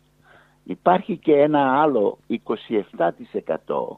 Υπάρχει 0.63 1.17
και 1.17 1.33
ένα 1.33 1.81
άλλο 1.81 2.17
27% 2.27 3.97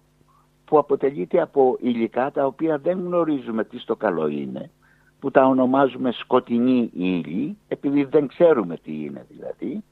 που 0.66 0.78
αποτελείται 0.78 1.42
από 1.42 1.78
υλικά 1.80 2.32
τα 2.32 2.46
οποία 2.46 2.78
δεν 2.78 3.00
γνωρίζουμε 3.00 3.64
τι 3.64 3.80
στο 3.80 3.96
καλό 3.96 4.28
είναι 4.28 4.72
που 5.20 5.32
τα 5.32 5.46
ονομάζουμε 5.46 6.12
σκοτεινή 6.12 6.90
ύλη, 6.94 7.58
επειδή 7.68 8.04
δεν 8.04 8.28
ξέρουμε 8.28 8.78
τι 8.78 9.04
είναι 9.04 9.26
δηλαδή, 9.30 9.84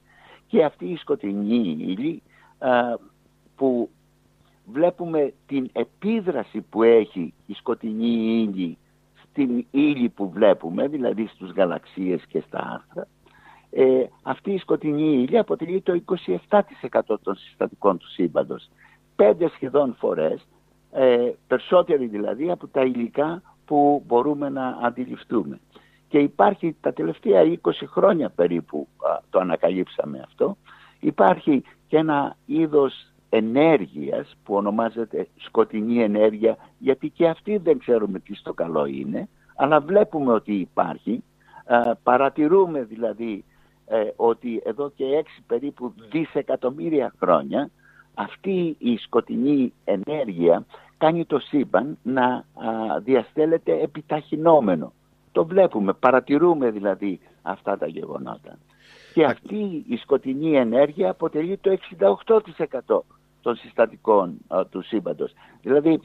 και 0.47 0.63
αυτή 0.63 0.85
η 0.85 0.97
σκοτεινή 0.97 1.77
ύλη 1.79 2.21
που 3.55 3.89
βλέπουμε 4.65 5.33
την 5.47 5.69
επίδραση 5.73 6.61
που 6.61 6.83
έχει 6.83 7.33
η 7.45 7.53
σκοτεινή 7.53 8.41
ύλη 8.41 8.77
στην 9.29 9.65
ύλη 9.71 10.09
που 10.09 10.29
βλέπουμε, 10.29 10.87
δηλαδή 10.87 11.27
στους 11.27 11.51
γαλαξίες 11.51 12.25
και 12.27 12.43
στα 12.47 12.59
άρθρα, 12.73 13.07
ε, 13.71 14.05
αυτή 14.21 14.51
η 14.51 14.57
σκοτεινή 14.57 15.21
ύλη 15.21 15.37
αποτελεί 15.37 15.81
το 15.81 16.01
27% 16.05 17.19
των 17.21 17.35
συστατικών 17.35 17.97
του 17.97 18.07
σύμπαντος. 18.07 18.69
Πέντε 19.15 19.49
σχεδόν 19.49 19.95
φορές, 19.99 20.47
ε, 20.91 21.31
περισσότεροι 21.47 22.05
δηλαδή 22.07 22.51
από 22.51 22.67
τα 22.67 22.81
υλικά 22.81 23.41
που 23.65 24.03
μπορούμε 24.07 24.49
να 24.49 24.67
αντιληφθούμε. 24.81 25.59
Και 26.07 26.17
υπάρχει 26.19 26.75
τα 26.81 26.93
τελευταία 26.93 27.41
20 27.61 27.71
χρόνια 27.85 28.29
περίπου 28.29 28.87
το 29.29 29.39
ανακαλύψαμε 29.39 30.21
αυτό. 30.25 30.57
Υπάρχει 30.99 31.63
και 31.87 31.97
ένα 31.97 32.35
είδος 32.45 33.13
ενέργειας 33.29 34.35
που 34.43 34.55
ονομάζεται 34.55 35.27
σκοτεινή 35.35 36.03
ενέργεια 36.03 36.57
γιατί 36.77 37.09
και 37.09 37.27
αυτή 37.27 37.57
δεν 37.57 37.79
ξέρουμε 37.79 38.19
τι 38.19 38.35
στο 38.35 38.53
καλό 38.53 38.85
είναι 38.85 39.27
αλλά 39.55 39.79
βλέπουμε 39.79 40.31
ότι 40.31 40.53
υπάρχει. 40.53 41.23
παρατηρούμε 42.03 42.83
δηλαδή 42.83 43.45
ε, 43.87 44.03
ότι 44.15 44.61
εδώ 44.65 44.91
και 44.95 45.05
έξι 45.05 45.43
περίπου 45.47 45.93
δισεκατομμύρια 46.11 47.13
χρόνια 47.19 47.69
αυτή 48.15 48.75
η 48.79 48.97
σκοτεινή 48.97 49.73
ενέργεια 49.83 50.65
κάνει 50.97 51.25
το 51.25 51.39
σύμπαν 51.39 51.97
να 52.03 52.45
διαστέλλεται 53.03 53.79
επιταχυνόμενο. 53.81 54.93
Το 55.31 55.45
βλέπουμε, 55.45 55.93
παρατηρούμε 55.93 56.71
δηλαδή 56.71 57.19
αυτά 57.41 57.77
τα 57.77 57.87
γεγονότα. 57.87 58.57
Και 59.13 59.25
αυτή 59.25 59.85
η 59.87 59.97
σκοτεινή 59.97 60.55
ενέργεια 60.55 61.09
αποτελεί 61.09 61.57
το 61.57 61.77
68% 62.87 62.99
των 63.41 63.55
συστατικών 63.55 64.37
του 64.69 64.81
σύμπαντος. 64.81 65.33
Δηλαδή 65.61 65.99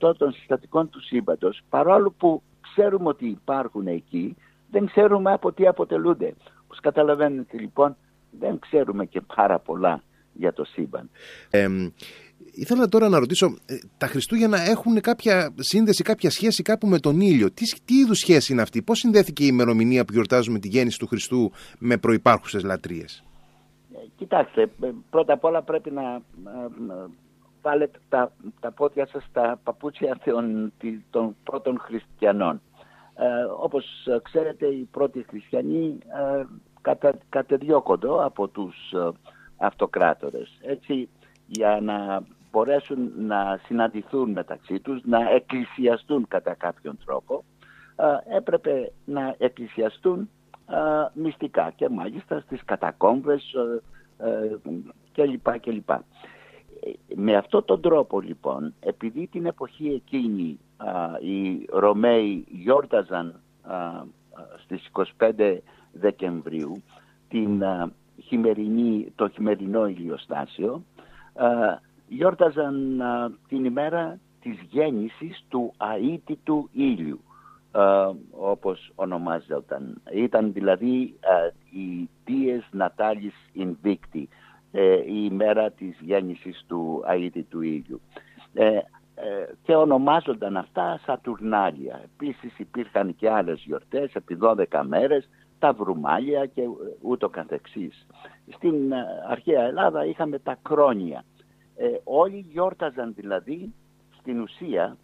95% 0.00 0.16
των 0.16 0.32
συστατικών 0.32 0.90
του 0.90 1.00
σύμπαντος, 1.00 1.60
παρόλο 1.68 2.14
που 2.18 2.42
ξέρουμε 2.60 3.08
ότι 3.08 3.26
υπάρχουν 3.26 3.86
εκεί, 3.86 4.36
δεν 4.70 4.86
ξέρουμε 4.86 5.32
από 5.32 5.52
τι 5.52 5.66
αποτελούνται. 5.66 6.34
Όπως 6.64 6.80
καταλαβαίνετε 6.80 7.58
λοιπόν, 7.58 7.96
δεν 8.38 8.58
ξέρουμε 8.58 9.04
και 9.04 9.20
πάρα 9.20 9.58
πολλά 9.58 10.02
για 10.34 10.52
το 10.52 10.64
σύμπαν. 10.64 11.10
Ήθελα 12.56 12.88
τώρα 12.88 13.08
να 13.08 13.18
ρωτήσω, 13.18 13.46
ε, 13.66 13.78
τα 13.98 14.06
Χριστούγεννα 14.06 14.60
έχουν 14.60 15.00
κάποια 15.00 15.54
σύνδεση, 15.58 16.02
κάποια 16.02 16.30
σχέση 16.30 16.62
κάπου 16.62 16.86
με 16.86 16.98
τον 16.98 17.20
ήλιο; 17.20 17.50
Τι, 17.50 17.64
τι 17.84 17.94
είδους 17.94 18.18
σχέση 18.18 18.52
είναι 18.52 18.62
αυτή, 18.62 18.82
πώς 18.82 18.98
συνδέθηκε 18.98 19.44
η 19.44 19.48
ημερομηνία 19.50 20.04
που 20.04 20.12
γιορτάζουμε 20.12 20.58
τη 20.58 20.68
γέννηση 20.68 20.98
του 20.98 21.06
Χριστού 21.06 21.52
με 21.78 21.96
προϋπάρχουσες 21.96 22.62
λατρείες; 22.62 23.24
Ε, 23.94 23.98
κοιτάξτε, 24.16 24.62
ε, 24.62 24.90
πρώτα 25.10 25.32
απ' 25.32 25.44
όλα 25.44 25.62
πρέπει 25.62 25.90
να 25.90 26.22
βάλετε 27.62 27.98
τα, 28.08 28.32
τα 28.60 28.70
πόδια 28.70 29.06
σας 29.06 29.24
στα 29.30 29.60
παπούτσια 29.64 30.18
των, 30.24 30.72
των 31.10 31.36
πρώτων 31.44 31.78
χριστιανών. 31.78 32.60
Ε, 33.14 33.24
όπως 33.60 33.84
ξέρετε 34.22 34.66
οι 34.66 34.88
πρώτοι 34.90 35.24
χριστιανοί 35.28 35.98
ε, 36.38 36.44
κατα, 36.80 37.18
κατεδιώκονται 37.28 38.08
από 38.24 38.48
τους 38.48 38.74
αυτοκράτορες. 39.56 40.58
Έτσι 40.62 41.08
για 41.46 41.78
να 41.82 42.22
μπορέσουν 42.50 43.12
να 43.16 43.60
συναντηθούν 43.66 44.30
μεταξύ 44.30 44.80
τους, 44.80 45.00
να 45.04 45.30
εκκλησιαστούν 45.30 46.28
κατά 46.28 46.54
κάποιον 46.54 46.98
τρόπο, 47.04 47.44
έπρεπε 48.36 48.92
να 49.04 49.34
εκκλησιαστούν 49.38 50.30
μυστικά 51.12 51.72
και 51.76 51.88
μάλιστα 51.88 52.40
στις 52.40 52.64
κατακόμβες 52.64 53.54
κλπ. 55.12 55.58
κλπ. 55.60 55.90
Με 57.14 57.36
αυτόν 57.36 57.64
τον 57.64 57.80
τρόπο 57.80 58.20
λοιπόν, 58.20 58.74
επειδή 58.80 59.26
την 59.26 59.46
εποχή 59.46 59.88
εκείνη 59.88 60.58
οι 61.20 61.66
Ρωμαίοι 61.72 62.44
γιόρταζαν 62.48 63.40
στις 64.62 64.90
25 65.18 65.58
Δεκεμβρίου 65.92 66.82
την, 67.28 67.62
χειμερινή, 68.26 69.12
το 69.14 69.28
χειμερινό 69.28 69.86
ηλιοστάσιο, 69.86 70.82
γιόρταζαν 72.08 73.02
την 73.48 73.64
ημέρα 73.64 74.18
της 74.40 74.58
γέννησης 74.70 75.44
του 75.48 75.74
αίτητου 76.00 76.68
ήλιου 76.72 77.20
όπως 78.30 78.92
ονομάζονταν. 78.94 80.02
Ήταν 80.12 80.52
δηλαδή 80.52 81.18
η 81.70 82.08
Dies 82.26 82.80
Natalis 82.80 83.62
Invicti, 83.62 84.24
ε, 84.72 84.94
η 84.94 85.28
ημέρα 85.30 85.70
της 85.70 85.98
γέννησης 86.00 86.64
του 86.66 87.04
αίτητου 87.06 87.60
ήλιου. 87.60 88.00
Ε, 88.54 88.78
ε, 89.14 89.46
και 89.62 89.74
ονομάζονταν 89.74 90.56
αυτά 90.56 91.00
Σατουρνάλια. 91.04 92.00
Επίσης 92.04 92.58
υπήρχαν 92.58 93.16
και 93.16 93.30
άλλες 93.30 93.62
γιορτές 93.64 94.14
επί 94.14 94.34
12 94.34 94.82
μέρες, 94.86 95.28
τα 95.64 95.72
βρουμάλια 95.72 96.46
και 96.46 96.62
ούτω 97.00 97.28
καθεξής. 97.28 98.06
Στην 98.56 98.92
αρχαία 99.28 99.62
Ελλάδα 99.62 100.04
είχαμε 100.04 100.38
τα 100.38 100.58
κρόνια 100.62 101.24
ε, 101.76 101.86
όλοι 102.04 102.46
γιόρταζαν 102.50 103.14
δηλαδή 103.16 103.74
στην 104.18 104.40
ουσία 104.40 104.96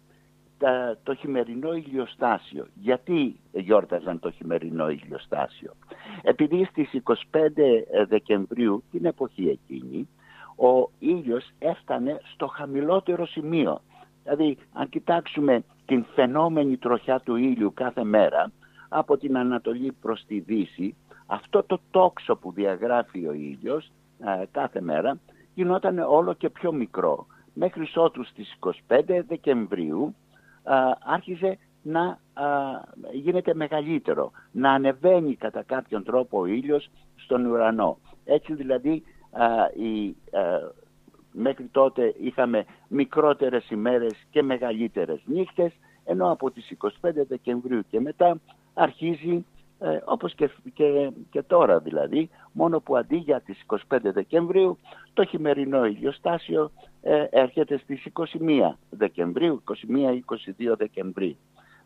το 1.03 1.15
χειμερινό 1.15 1.73
ηλιοστάσιο. 1.73 2.67
Γιατί 2.73 3.39
γιόρταζαν 3.51 4.19
το 4.19 4.31
χειμερινό 4.31 4.89
ηλιοστάσιο; 4.89 5.73
Επειδή 6.21 6.65
στις 6.65 6.89
25 7.03 7.13
Δεκεμβρίου 8.07 8.83
την 8.91 9.05
εποχή 9.05 9.47
εκείνη 9.47 10.07
ο 10.55 10.89
ήλιος 10.99 11.49
έφτανε 11.59 12.19
στο 12.33 12.47
χαμηλότερο 12.47 13.25
σημείο. 13.25 13.81
Δηλαδή 14.23 14.57
αν 14.73 14.89
κοιτάξουμε 14.89 15.63
την 15.85 16.05
φαινόμενη 16.15 16.77
τροχιά 16.77 17.19
του 17.19 17.35
ήλιου 17.35 17.73
κάθε 17.73 18.03
μέρα 18.03 18.51
από 18.93 19.17
την 19.17 19.37
Ανατολή 19.37 19.91
προς 20.01 20.25
τη 20.27 20.39
Δύση 20.39 20.95
αυτό 21.25 21.63
το 21.63 21.79
τόξο 21.91 22.35
που 22.35 22.51
διαγράφει 22.51 23.27
ο 23.27 23.33
ήλιος 23.33 23.91
ε, 24.19 24.45
κάθε 24.51 24.81
μέρα 24.81 25.19
γινόταν 25.53 25.99
όλο 25.99 26.33
και 26.33 26.49
πιο 26.49 26.71
μικρό. 26.71 27.25
Μέχρι 27.53 27.91
ότους 27.95 28.27
στις 28.27 28.57
25 28.87 29.21
Δεκεμβρίου 29.27 30.15
άρχιζε 31.05 31.57
να 31.81 32.19
γίνεται 33.11 33.53
μεγαλύτερο, 33.53 34.31
να 34.51 34.71
ανεβαίνει 34.71 35.35
κατά 35.35 35.63
κάποιον 35.63 36.03
τρόπο 36.03 36.39
ο 36.39 36.45
ήλιος 36.45 36.89
στον 37.15 37.45
ουρανό. 37.45 37.97
Έτσι 38.25 38.53
δηλαδή 38.53 39.03
η, 39.75 40.15
μέχρι 41.31 41.65
τότε 41.65 42.13
είχαμε 42.19 42.65
μικρότερες 42.87 43.69
ημέρες 43.69 44.13
και 44.29 44.43
μεγαλύτερες 44.43 45.21
νύχτες, 45.25 45.73
ενώ 46.05 46.31
από 46.31 46.51
τις 46.51 46.73
25 47.01 47.11
Δεκεμβρίου 47.27 47.81
και 47.89 47.99
μετά 47.99 48.39
αρχίζει 48.73 49.45
ε, 49.83 49.99
όπως 50.05 50.35
και, 50.35 50.49
και, 51.29 51.41
τώρα 51.47 51.79
δηλαδή, 51.79 52.29
μόνο 52.51 52.79
που 52.79 52.97
αντί 52.97 53.15
για 53.15 53.41
τις 53.41 53.65
25 53.67 53.97
Δεκεμβρίου 54.01 54.77
το 55.13 55.25
χειμερινό 55.25 55.85
ηλιοστάσιο 55.85 56.71
ε, 57.01 57.25
έρχεται 57.29 57.77
στις 57.77 58.07
21 58.13 58.27
Δεκεμβρίου, 58.89 59.63
21-22 59.89 60.77
Δεκεμβρίου, 60.77 61.35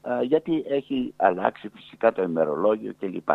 ε, 0.01 0.23
γιατί 0.23 0.63
έχει 0.67 1.13
αλλάξει 1.15 1.69
φυσικά 1.69 2.11
το 2.11 2.21
ημερολόγιο 2.21 2.93
κλπ. 2.99 3.29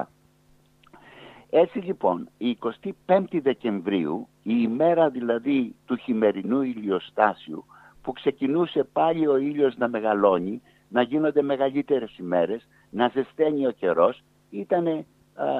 Έτσι 1.50 1.78
λοιπόν, 1.78 2.28
η 2.38 2.58
25η 3.06 3.40
Δεκεμβρίου, 3.42 4.28
η 4.42 4.54
ημέρα 4.62 5.08
δηλαδή 5.10 5.74
του 5.86 5.96
χειμερινού 5.96 6.62
ηλιοστάσιου, 6.62 7.64
που 8.02 8.12
ξεκινούσε 8.12 8.84
πάλι 8.92 9.26
ο 9.26 9.36
ήλιος 9.36 9.76
να 9.76 9.88
μεγαλώνει, 9.88 10.62
να 10.88 11.02
γίνονται 11.02 11.42
μεγαλύτερες 11.42 12.18
ημέρες, 12.18 12.68
να 12.90 13.09
ζεσταίνει 13.09 13.66
ο 13.66 13.70
καιρός, 13.70 14.22
ήταν 14.50 15.05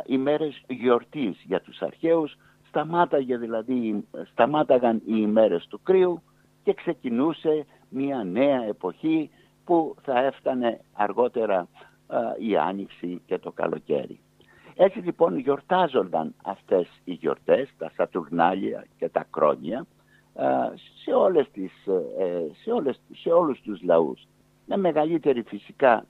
ημέρες 0.07 0.63
γιορτής 0.69 1.43
για 1.47 1.61
τους 1.61 1.81
αρχαίους, 1.81 2.37
σταμάταγε 2.69 3.37
δηλαδή, 3.37 4.05
σταμάταγαν 4.31 4.97
οι 4.97 5.15
ημέρες 5.17 5.67
του 5.67 5.81
κρύου 5.83 6.23
και 6.63 6.75
ξεκινούσε 6.75 7.67
μια 7.89 8.25
νέα 8.25 8.63
εποχή 8.65 9.31
που 9.65 9.95
θα 10.03 10.19
έφτανε 10.19 10.81
αργότερα 10.93 11.69
η 12.39 12.57
Άνοιξη 12.57 13.23
και 13.27 13.39
το 13.39 13.53
καλοκαίρι. 13.53 14.21
Έτσι 14.77 14.99
λοιπόν 14.99 15.39
γιορτάζονταν 15.39 16.35
αυτές 16.45 16.89
οι 17.05 17.13
γιορτές, 17.13 17.69
τα 17.79 17.93
Σατουρνάλια 17.97 18.87
και 18.99 19.09
τα 19.09 19.27
Κρόνια, 19.31 19.87
σε, 21.05 21.13
όλες 21.13 21.51
τις, 21.53 21.73
ε, 22.19 22.47
σε, 22.63 22.71
όλες, 22.71 23.01
σε 23.13 23.31
όλους 23.31 23.61
τους 23.61 23.83
λαούς. 23.83 24.29
Με 24.67 24.77
μεγαλύτερη 24.77 25.43
φυσικά 25.43 26.07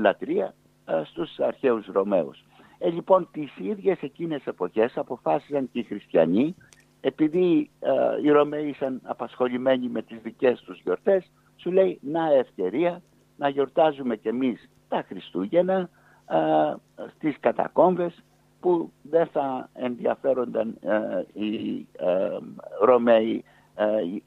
λατρεία 0.00 0.54
ε, 0.88 1.02
στους 1.04 1.38
αρχαίους 1.38 1.86
Ρωμαίους. 1.86 2.44
Ε, 2.78 2.90
λοιπόν, 2.90 3.28
τις 3.32 3.56
ίδιες 3.58 4.00
εκείνες 4.00 4.46
εποχές 4.46 4.96
αποφάσισαν 4.96 5.70
και 5.72 5.78
οι 5.78 5.82
χριστιανοί, 5.82 6.54
επειδή 7.00 7.70
ε, 7.80 7.92
οι 8.22 8.30
Ρωμαίοι 8.30 8.68
ήταν 8.68 9.00
απασχολημένοι 9.04 9.88
με 9.88 10.02
τις 10.02 10.18
δικές 10.22 10.60
τους 10.60 10.80
γιορτές, 10.80 11.30
σου 11.56 11.72
λέει 11.72 11.98
να 12.02 12.32
ευκαιρία 12.32 13.02
να 13.36 13.48
γιορτάζουμε 13.48 14.16
κι 14.16 14.28
εμείς 14.28 14.70
τα 14.88 15.04
Χριστούγεννα 15.08 15.90
ε, 16.28 16.74
στις 17.16 17.36
κατακόμβες 17.40 18.24
που 18.60 18.92
δεν 19.02 19.26
θα 19.26 19.68
ενδιαφέρονταν 19.72 20.78
ε, 20.80 21.42
οι 21.42 21.86
Ρωμαίοι 22.80 23.44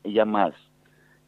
για 0.02 0.25
μας. 0.25 0.71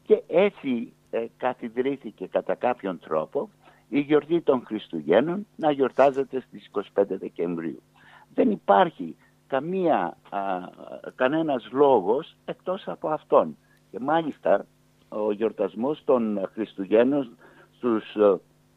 Και 0.02 0.22
έτσι 0.26 0.92
κατηδρύθηκε 1.36 2.26
κατά 2.26 2.54
κάποιον 2.54 2.98
τρόπο 2.98 3.50
η 3.92 4.00
γιορτή 4.00 4.40
των 4.40 4.62
Χριστουγέννων 4.66 5.46
να 5.56 5.70
γιορτάζεται 5.70 6.40
στις 6.40 6.70
25 6.94 7.04
Δεκεμβρίου. 7.06 7.82
Δεν 8.34 8.50
υπάρχει 8.50 9.16
καμία, 9.46 10.16
α, 10.30 10.40
κανένας 11.14 11.68
λόγος 11.72 12.36
εκτός 12.44 12.88
από 12.88 13.08
αυτόν. 13.08 13.56
Και 13.90 14.00
μάλιστα 14.00 14.66
ο 15.08 15.32
γιορτασμός 15.32 16.04
των 16.04 16.48
Χριστουγέννων 16.52 17.36
στους 17.76 18.14
ε, 18.14 18.34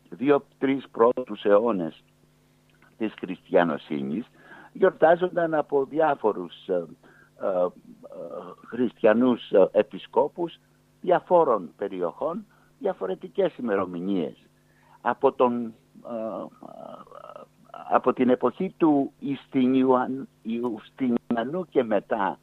δύο-τρεις 0.10 0.86
πρώτους 0.92 1.44
αιώνες 1.44 2.04
της 2.98 3.14
χριστιανοσύνης 3.20 4.26
γιορτάζονταν 4.74 5.54
από 5.54 5.86
διάφορους 5.86 6.68
ε, 6.68 6.74
ε, 6.74 7.68
χριστιανούς 8.68 9.52
επισκόπους 9.72 10.60
διαφόρων 11.02 11.70
περιοχών 11.78 12.46
διαφορετικές 12.80 13.58
ημερομηνίες 13.58 14.46
από, 15.08 15.32
τον, 15.32 15.66
ε, 15.66 16.46
από 17.92 18.14
την 18.14 18.30
εποχή 18.30 18.74
του 18.78 19.12
Ιουστινιανού 20.42 21.66
και 21.70 21.84
μετά 21.84 22.40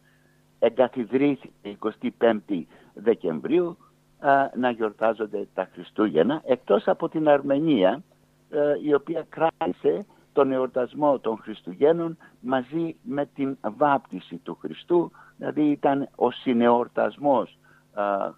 εγκαθιδρύθηκε 0.59 1.77
25η 2.19 2.63
Δεκεμβρίου 2.95 3.77
ε, 4.21 4.59
να 4.59 4.71
γιορτάζονται 4.71 5.49
τα 5.55 5.69
Χριστούγεννα 5.73 6.43
εκτός 6.45 6.89
από 6.89 7.09
την 7.09 7.29
Αρμενία 7.29 8.03
ε, 8.51 8.75
η 8.83 8.95
οποία 8.95 9.27
κράτησε 9.29 10.07
τον 10.33 10.53
εορτασμό 10.53 11.19
των 11.19 11.37
Χριστουγέννων 11.37 12.17
μαζί 12.41 12.97
με 13.03 13.27
την 13.35 13.59
βάπτιση 13.77 14.37
του 14.37 14.59
Χριστού 14.61 15.11
δηλαδή 15.37 15.63
ήταν 15.63 16.09
ο 16.17 16.31
συνεορτασμός 16.31 17.59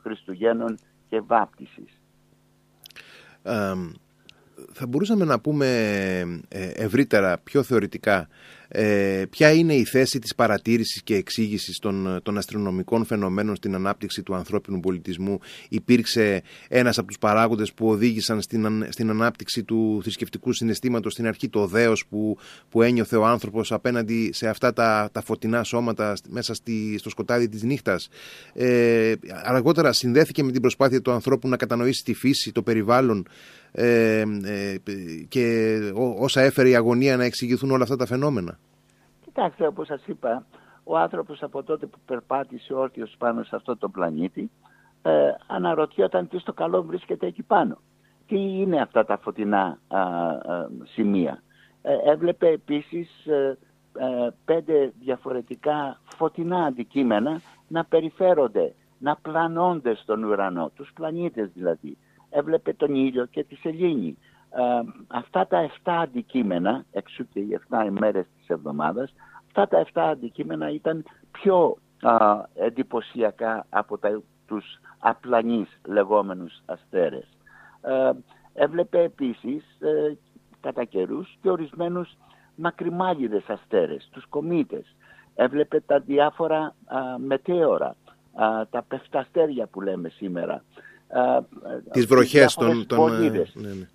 Χριστουγέννων 0.03 0.79
και 1.09 1.21
βάπτισης 1.21 2.01
θα 4.73 4.87
μπορούσαμε 4.87 5.25
να 5.25 5.41
πούμε 5.41 5.67
ε, 6.49 6.69
ευρύτερα, 6.75 7.39
πιο 7.39 7.63
θεωρητικά, 7.63 8.29
Ε, 8.77 9.23
ποια 9.31 9.53
είναι 9.53 9.75
η 9.75 9.85
θέση 9.85 10.19
της 10.19 10.35
παρατήρησης 10.35 11.03
και 11.03 11.15
εξήγησης 11.15 11.79
των, 11.79 12.21
των 12.23 12.39
αστρονομικών 12.39 13.05
φαινομένων 13.05 13.57
στην 13.57 13.75
ανάπτυξη 13.75 14.23
του 14.23 14.35
ανθρώπινου 14.35 14.81
πολιτισμού; 14.81 15.39
Υπήρξε 15.69 16.43
ένας 16.69 16.99
από 16.99 17.07
τους 17.07 17.19
παράγοντες 17.19 17.73
που 17.73 17.89
οδήγησαν 17.89 18.41
στην, 18.41 18.87
στην 18.89 19.11
ανάπτυξη 19.11 19.63
του 19.65 20.01
θρησκευτικού 20.03 20.53
συναισθήματος 20.53 21.13
στην 21.13 21.27
αρχή, 21.27 21.49
το 21.49 21.67
δέος 21.67 22.07
που, 22.07 22.39
που 22.69 22.83
ένιωθε 22.83 23.17
ο 23.17 23.27
άνθρωπος 23.27 23.73
απέναντι 23.73 24.31
σε 24.33 24.49
αυτά 24.49 24.73
τα, 24.73 25.09
τα 25.13 25.23
φωτεινά 25.23 25.63
σώματα 25.63 26.17
μέσα 26.29 26.55
στη, 26.55 26.99
στο 26.99 27.11
σκοτάδι 27.11 27.49
της 27.49 27.63
νύχτας; 27.63 28.09
Ε, 28.55 29.13
αργότερα 29.45 29.93
συνδέθηκε 29.93 30.43
με 30.43 30.53
την 30.53 30.61
προσπάθεια 30.61 31.01
του 31.01 31.11
ανθρώπου 31.11 31.49
να 31.49 31.57
κατανοήσει 31.57 32.05
τη 32.05 32.15
φύση, 32.15 32.53
το 32.53 32.63
περιβάλλον, 32.63 33.27
ε, 33.77 34.21
ε, 34.21 34.79
και 35.29 35.77
όσα 36.19 36.41
έφερε 36.41 36.69
η 36.69 36.75
αγωνία 36.75 37.17
να 37.17 37.25
εξηγηθούν 37.25 37.71
όλα 37.71 37.83
αυτά 37.83 37.97
τα 37.97 38.07
φαινόμενα. 38.07 38.59
Κοιτάξτε, 39.25 39.67
όπως 39.67 39.87
σας 39.87 40.03
είπα, 40.07 40.47
ο 40.85 40.99
άνθρωπος 40.99 41.43
από 41.43 41.63
τότε 41.63 41.87
που 41.87 41.99
περπάτησε 42.07 42.75
όρθιος 42.75 43.15
πάνω 43.19 43.43
σε 43.43 43.57
αυτό 43.57 43.77
το 43.77 43.89
πλανήτη 43.89 44.51
ε, 45.03 45.11
αναρωτιόταν 45.47 46.29
τι 46.29 46.39
στο 46.39 46.53
καλό 46.53 46.83
βρίσκεται 46.83 47.27
εκεί 47.27 47.43
πάνω. 47.43 47.79
Τι 48.27 48.37
είναι 48.37 48.81
αυτά 48.81 49.05
τα 49.05 49.19
φωτεινά 49.19 49.79
σημεία. 50.85 51.43
Ε, 51.83 52.11
έβλεπε 52.11 52.49
επίσης 52.49 53.27
ε, 53.27 53.57
πέντε 54.45 54.93
διαφορετικά 55.01 56.01
φωτεινά 56.17 56.65
αντικείμενα 56.65 57.41
να 57.69 57.85
περιφέρονται, 57.85 58.75
να 58.99 59.17
πλανώνται 59.17 59.95
στον 59.95 60.25
ουρανό, 60.25 60.71
τους 60.75 60.91
πλανήτες 60.95 61.51
δηλαδή 61.55 61.97
έβλεπε 62.35 62.73
τον 62.73 62.95
ήλιο 62.95 63.25
και 63.27 63.45
τη 63.45 63.55
σελήνη. 63.55 64.19
Ε, 64.51 64.61
αυτά 65.07 65.47
τα 65.47 65.71
7 65.85 65.93
αντικείμενα, 65.93 66.85
εξού 66.93 67.29
και 67.29 67.41
οι 67.41 67.61
7 67.71 67.85
ημέρες 67.87 68.27
της 68.39 68.49
εβδομάδας, 68.49 69.15
αυτά 69.47 69.69
τα 69.69 69.79
7 69.79 70.01
αντικείμενα 70.11 70.71
ήταν 70.71 71.05
πιο 71.31 71.77
α, 72.01 72.43
εντυπωσιακά 72.55 73.67
από 73.69 73.99
τα, 73.99 74.23
τους 74.47 74.65
απλανείς 74.99 75.69
λεγόμενους 75.87 76.63
αστέρες. 76.67 77.29
Ε, 77.83 78.11
έβλεπε 78.55 79.03
επίσης 79.03 79.65
ε, 79.81 80.17
κατά 80.61 80.85
καιρούς 80.85 81.39
και 81.43 81.51
ορισμένους 81.51 82.17
μακριμάλιδες 82.55 83.45
αστέρες, 83.49 84.09
τους 84.13 84.27
κομήτες. 84.29 84.97
Έβλεπε 85.35 85.81
τα 85.81 85.99
διάφορα 85.99 86.75
μετέωρα, 87.17 87.97
τα 88.71 88.85
πεφταστέρια 88.89 89.67
που 89.67 89.81
λέμε 89.81 90.09
σήμερα. 90.09 90.63
Ε, 91.15 91.41
τις 91.91 92.07
βροχές 92.07 92.55
των... 92.55 92.87
των 92.87 93.23
ε, 93.23 93.29
ναι, 93.29 93.43
ναι. 93.55 93.89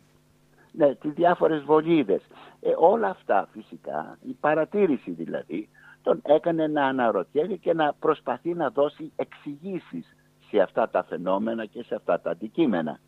ναι, 0.71 0.95
τις 0.95 1.11
διάφορες 1.11 1.63
βολίδες. 1.63 2.21
Ε, 2.61 2.69
όλα 2.77 3.07
αυτά 3.07 3.47
φυσικά, 3.51 4.17
η 4.21 4.35
παρατήρηση 4.39 5.11
δηλαδή, 5.11 5.69
τον 6.03 6.21
έκανε 6.23 6.67
να 6.67 6.85
αναρωτιέται 6.85 7.55
και 7.55 7.73
να 7.73 7.93
προσπαθεί 7.99 8.53
να 8.53 8.69
δώσει 8.69 9.11
εξηγήσεις 9.15 10.15
σε 10.49 10.59
αυτά 10.59 10.89
τα 10.89 11.03
φαινόμενα 11.03 11.65
και 11.65 11.83
σε 11.83 11.95
αυτά 11.95 12.19
τα 12.19 12.29
αντικείμενα. 12.29 12.99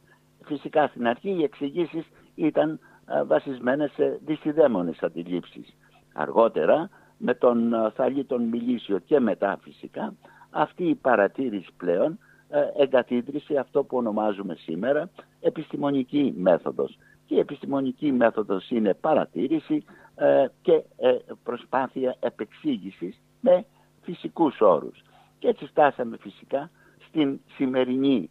Φυσικά 0.44 0.88
στην 0.88 1.08
αρχή 1.08 1.30
οι 1.30 1.44
εξηγήσεις 1.44 2.06
ήταν 2.36 2.80
βασισμένες 3.26 3.92
σε 3.92 4.20
δυσιδαίμονες 4.26 5.04
αντιλήψεις. 5.04 5.76
Αργότερα 6.14 6.90
με 7.18 7.34
τον 7.34 7.74
Θαλή 7.96 8.24
τον 8.26 8.44
Μιλήσιο 8.44 9.00
και 9.00 9.20
μετά 9.20 9.60
φυσικά 9.62 10.14
αυτή 10.50 10.84
η 10.84 10.96
παρατήρηση 10.96 11.70
πλέον 11.78 12.20
ε, 12.54 12.84
εγκαθίδρυση 12.84 13.58
αυτό 13.58 13.84
που 13.84 13.98
ονομάζουμε 13.98 14.56
σήμερα 14.56 15.10
επιστημονική 15.40 16.34
μέθοδος. 16.38 16.98
Και 17.26 17.36
η 17.36 17.40
επιστημονική 17.40 18.12
μέθοδος 18.12 18.70
είναι 18.70 18.94
παρατήρηση 18.94 19.84
ε, 20.16 20.46
και 20.62 20.84
ε, 20.98 21.18
προσπάθεια 21.44 22.16
επεξήγησης 22.20 23.22
με 23.40 23.66
φυσικούς 24.02 24.62
όρους. 24.62 25.04
Και 25.40 25.48
έτσι 25.48 25.68
στάσαμε 25.68 26.18
φυσικά 26.18 26.70
στην 27.08 27.40
σημερινή 27.56 28.30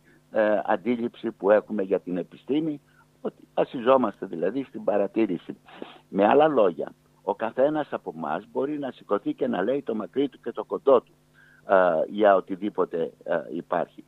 αντίληψη 0.65 1.31
που 1.31 1.51
έχουμε 1.51 1.83
για 1.83 2.01
την 2.01 2.17
επιστήμη, 2.17 2.81
ότι 3.21 3.49
ασυζόμαστε 3.55 4.27
δηλαδή 4.27 4.63
στην 4.63 4.85
παρατήρηση. 4.85 5.57
Με 6.09 6.27
άλλα 6.27 6.49
λόγια, 6.49 6.93
ο 7.23 7.35
καθένας 7.35 7.89
από 7.91 8.13
εμά 8.17 8.43
μπορεί 8.53 8.79
να 8.79 8.91
σηκωθεί 8.91 9.33
και 9.33 9.47
να 9.47 9.63
λέει 9.63 9.83
το 9.83 9.95
μακρύ 9.95 10.29
του 10.29 10.41
και 10.41 10.53
το 10.53 10.65
κοντό 10.65 11.01
του 11.01 11.13
για 12.09 12.35
οτιδήποτε 12.35 13.13
υπάρχει 13.55 14.05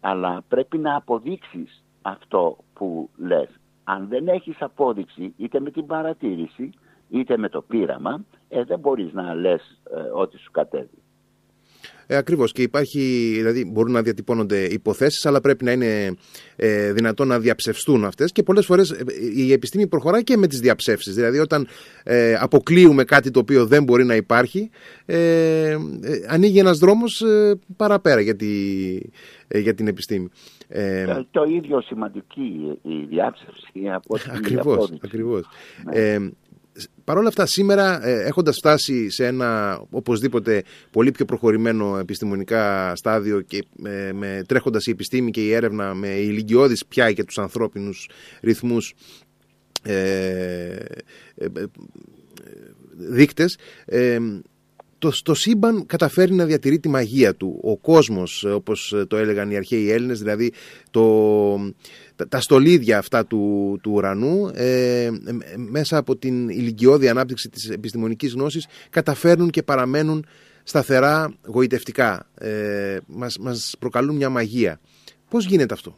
αλλά 0.00 0.42
πρέπει 0.48 0.78
να 0.78 0.96
αποδείξεις 0.96 1.84
αυτό 2.02 2.56
που 2.72 3.10
λες. 3.16 3.48
Αν 3.84 4.08
δεν 4.08 4.28
έχεις 4.28 4.62
απόδειξη 4.62 5.34
είτε 5.36 5.60
με 5.60 5.70
την 5.70 5.86
παρατήρηση 5.86 6.70
είτε 7.08 7.36
με 7.36 7.48
το 7.48 7.62
πείραμα, 7.62 8.24
ε, 8.48 8.64
δεν 8.64 8.78
μπορείς 8.78 9.12
να 9.12 9.34
λες 9.34 9.80
ε, 9.96 10.00
ό,τι 10.00 10.38
σου 10.38 10.50
κατέβει. 10.50 10.99
Ε, 12.10 12.16
Ακριβώς. 12.16 12.52
Και 12.52 12.62
υπάρχει, 12.62 13.32
δηλαδή 13.34 13.64
μπορούν 13.64 13.92
να 13.92 14.02
διατυπώνονται 14.02 14.64
υποθέσεις, 14.64 15.26
αλλά 15.26 15.40
πρέπει 15.40 15.64
να 15.64 15.72
είναι 15.72 16.16
ε, 16.56 16.92
δυνατόν 16.92 17.28
να 17.28 17.38
διαψευστούν 17.38 18.04
αυτές. 18.04 18.32
Και 18.32 18.42
πολλές 18.42 18.66
φορές 18.66 18.90
ε, 18.90 19.04
η 19.36 19.52
επιστήμη 19.52 19.86
προχωράει 19.86 20.22
και 20.22 20.36
με 20.36 20.46
τις 20.46 20.60
διαψεύσεις. 20.60 21.14
Δηλαδή, 21.14 21.38
όταν 21.38 21.66
ε, 22.04 22.34
αποκλείουμε 22.34 23.04
κάτι 23.04 23.30
το 23.30 23.40
οποίο 23.40 23.66
δεν 23.66 23.84
μπορεί 23.84 24.04
να 24.04 24.14
υπάρχει, 24.14 24.70
ε, 25.06 25.70
ε 25.70 25.78
ανοίγει 26.28 26.58
ένας 26.58 26.78
δρόμος 26.78 27.22
παραπέρα 27.76 28.20
για, 28.20 28.36
για 29.48 29.74
την 29.74 29.86
επιστήμη. 29.86 30.28
Το, 31.06 31.26
το 31.30 31.42
ίδιο 31.42 31.80
σημαντική 31.80 32.78
η 32.82 33.04
διάψευση 33.08 33.88
από 33.92 34.18
την 34.18 34.30
Ακριβώς, 34.34 34.92
ακριβώς. 35.02 35.48
Ναι. 35.94 36.30
Παρ' 37.04 37.18
όλα 37.18 37.28
αυτά 37.28 37.46
σήμερα 37.46 38.06
ε, 38.06 38.22
έχοντας 38.26 38.56
φτάσει 38.56 39.10
σε 39.10 39.26
ένα 39.26 39.80
οπωσδήποτε 39.90 40.62
πολύ 40.90 41.10
πιο 41.10 41.24
προχωρημένο 41.24 41.98
επιστημονικά 41.98 42.92
στάδιο 42.96 43.40
και 43.40 43.64
με, 43.76 44.12
με, 44.12 44.42
τρέχοντας 44.48 44.86
η 44.86 44.90
επιστήμη 44.90 45.30
και 45.30 45.40
η 45.40 45.52
έρευνα 45.52 45.94
με 45.94 46.08
ηλικιώδης 46.08 46.86
πια 46.86 47.12
και 47.12 47.24
τους 47.24 47.38
ανθρώπινους 47.38 48.08
ρυθμούς 48.40 48.94
ε, 49.82 49.92
ε, 51.34 51.44
ε 51.52 51.64
δείκτες 52.96 53.56
το, 55.00 55.10
το 55.22 55.34
σύμπαν 55.34 55.86
καταφέρει 55.86 56.32
να 56.32 56.44
διατηρεί 56.44 56.78
τη 56.78 56.88
μαγεία 56.88 57.34
του. 57.34 57.60
Ο 57.62 57.76
κόσμος, 57.76 58.44
όπως 58.44 58.94
το 59.08 59.16
έλεγαν 59.16 59.50
οι 59.50 59.56
αρχαίοι 59.56 59.90
Έλληνες, 59.90 60.18
δηλαδή 60.18 60.52
το, 60.90 61.56
τα, 62.28 62.40
στολίδια 62.40 62.98
αυτά 62.98 63.26
του, 63.26 63.78
του 63.82 63.92
ουρανού, 63.92 64.50
ε, 64.54 65.10
μέσα 65.56 65.96
από 65.96 66.16
την 66.16 66.48
ηλικιώδη 66.48 67.08
ανάπτυξη 67.08 67.48
της 67.48 67.70
επιστημονικής 67.70 68.32
γνώσης, 68.32 68.66
καταφέρνουν 68.90 69.50
και 69.50 69.62
παραμένουν 69.62 70.26
σταθερά 70.62 71.34
γοητευτικά. 71.46 72.26
Ε, 72.38 72.98
μας, 73.06 73.38
μας 73.38 73.76
προκαλούν 73.78 74.16
μια 74.16 74.30
μαγεία. 74.30 74.80
Πώς 75.30 75.46
γίνεται 75.46 75.74
αυτό; 75.74 75.94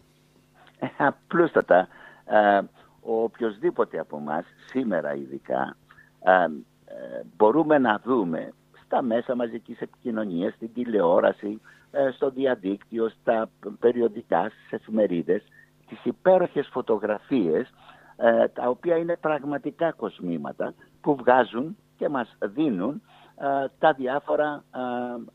Ε, 0.78 0.86
απλούστατα. 0.96 1.88
Ε, 2.24 2.60
ο 3.00 3.22
οποιοδήποτε 3.22 3.98
από 3.98 4.16
εμάς 4.16 4.44
σήμερα 4.70 5.14
ειδικά 5.14 5.76
ε, 6.24 6.46
μπορούμε 7.36 7.78
να 7.78 8.00
δούμε 8.04 8.52
στα 8.92 9.02
μέσα 9.02 9.34
μαζικής 9.34 9.80
επικοινωνίας, 9.80 10.54
στην 10.54 10.72
τηλεόραση, 10.72 11.60
ε, 11.90 12.10
στο 12.10 12.30
διαδίκτυο, 12.30 13.08
στα 13.08 13.50
περιοδικά, 13.78 14.48
στις 14.48 14.72
εφημερίδες, 14.72 15.42
τις 15.88 16.04
υπέροχες 16.04 16.68
φωτογραφίες, 16.72 17.70
ε, 18.16 18.48
τα 18.48 18.68
οποία 18.68 18.96
είναι 18.96 19.16
πραγματικά 19.16 19.92
κοσμήματα 19.92 20.74
που 21.00 21.16
βγάζουν 21.16 21.76
και 21.96 22.08
μας 22.08 22.36
δίνουν 22.40 23.02
ε, 23.36 23.66
τα 23.78 23.92
διάφορα 23.92 24.64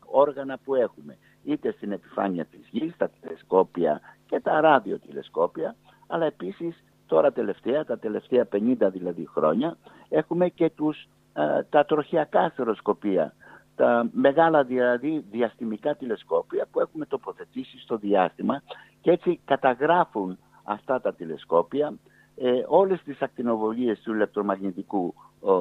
όργανα 0.04 0.58
που 0.64 0.74
έχουμε. 0.74 1.16
Είτε 1.44 1.72
στην 1.72 1.92
επιφάνεια 1.92 2.44
της 2.44 2.68
γης, 2.70 2.96
τα 2.96 3.08
τηλεσκόπια 3.08 4.00
και 4.26 4.40
τα 4.40 4.60
ραδιοτηλεσκόπια, 4.60 5.74
αλλά 6.06 6.24
επίσης 6.24 6.84
τώρα 7.06 7.32
τελευταία, 7.32 7.84
τα 7.84 7.98
τελευταία 7.98 8.48
50 8.52 8.90
δηλαδή 8.92 9.26
χρόνια, 9.26 9.76
έχουμε 10.08 10.48
και 10.48 10.70
τους, 10.70 11.08
τα 11.68 11.84
τροχιακά 11.84 12.40
αστεροσκοπία 12.40 13.34
τα 13.78 14.08
μεγάλα 14.12 14.64
δηλαδή 14.64 15.24
διαστημικά 15.30 15.94
τηλεσκόπια 15.94 16.66
που 16.70 16.80
έχουμε 16.80 17.06
τοποθετήσει 17.06 17.78
στο 17.78 17.96
διάστημα 17.96 18.62
και 19.00 19.10
έτσι 19.10 19.40
καταγράφουν 19.44 20.38
αυτά 20.64 21.00
τα 21.00 21.14
τηλεσκόπια 21.14 21.94
ε, 22.36 22.62
όλες 22.66 23.02
τις 23.02 23.22
ακτινοβολίες 23.22 24.00
του 24.00 24.12
ηλεκτρομαγνητικού 24.12 25.14
ο, 25.40 25.52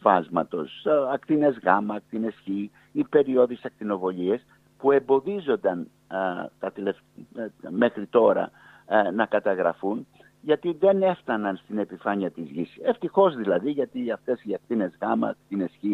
φάσματος, 0.00 0.84
ε, 0.84 1.12
ακτίνες 1.12 1.58
γ, 1.62 1.66
ακτίνες 1.94 2.34
χ, 2.34 2.48
οι 2.92 3.04
περιόδεις 3.10 3.64
ακτινοβολίες 3.64 4.44
που 4.78 4.92
εμποδίζονταν 4.92 5.88
τα 6.58 6.72
ε, 6.84 6.92
μέχρι 7.68 8.06
τώρα 8.06 8.50
να 9.14 9.26
καταγραφούν 9.26 10.06
γιατί 10.40 10.76
δεν 10.80 11.02
έφταναν 11.02 11.56
στην 11.56 11.78
επιφάνεια 11.78 12.30
της 12.30 12.50
γης. 12.50 12.78
Ευτυχώς 12.82 13.36
δηλαδή 13.36 13.70
γιατί 13.70 14.10
αυτές 14.10 14.42
οι 14.44 14.54
ακτίνες 14.54 14.98
γ, 15.00 15.24
ακτίνες 15.24 15.70
χ 15.80 15.84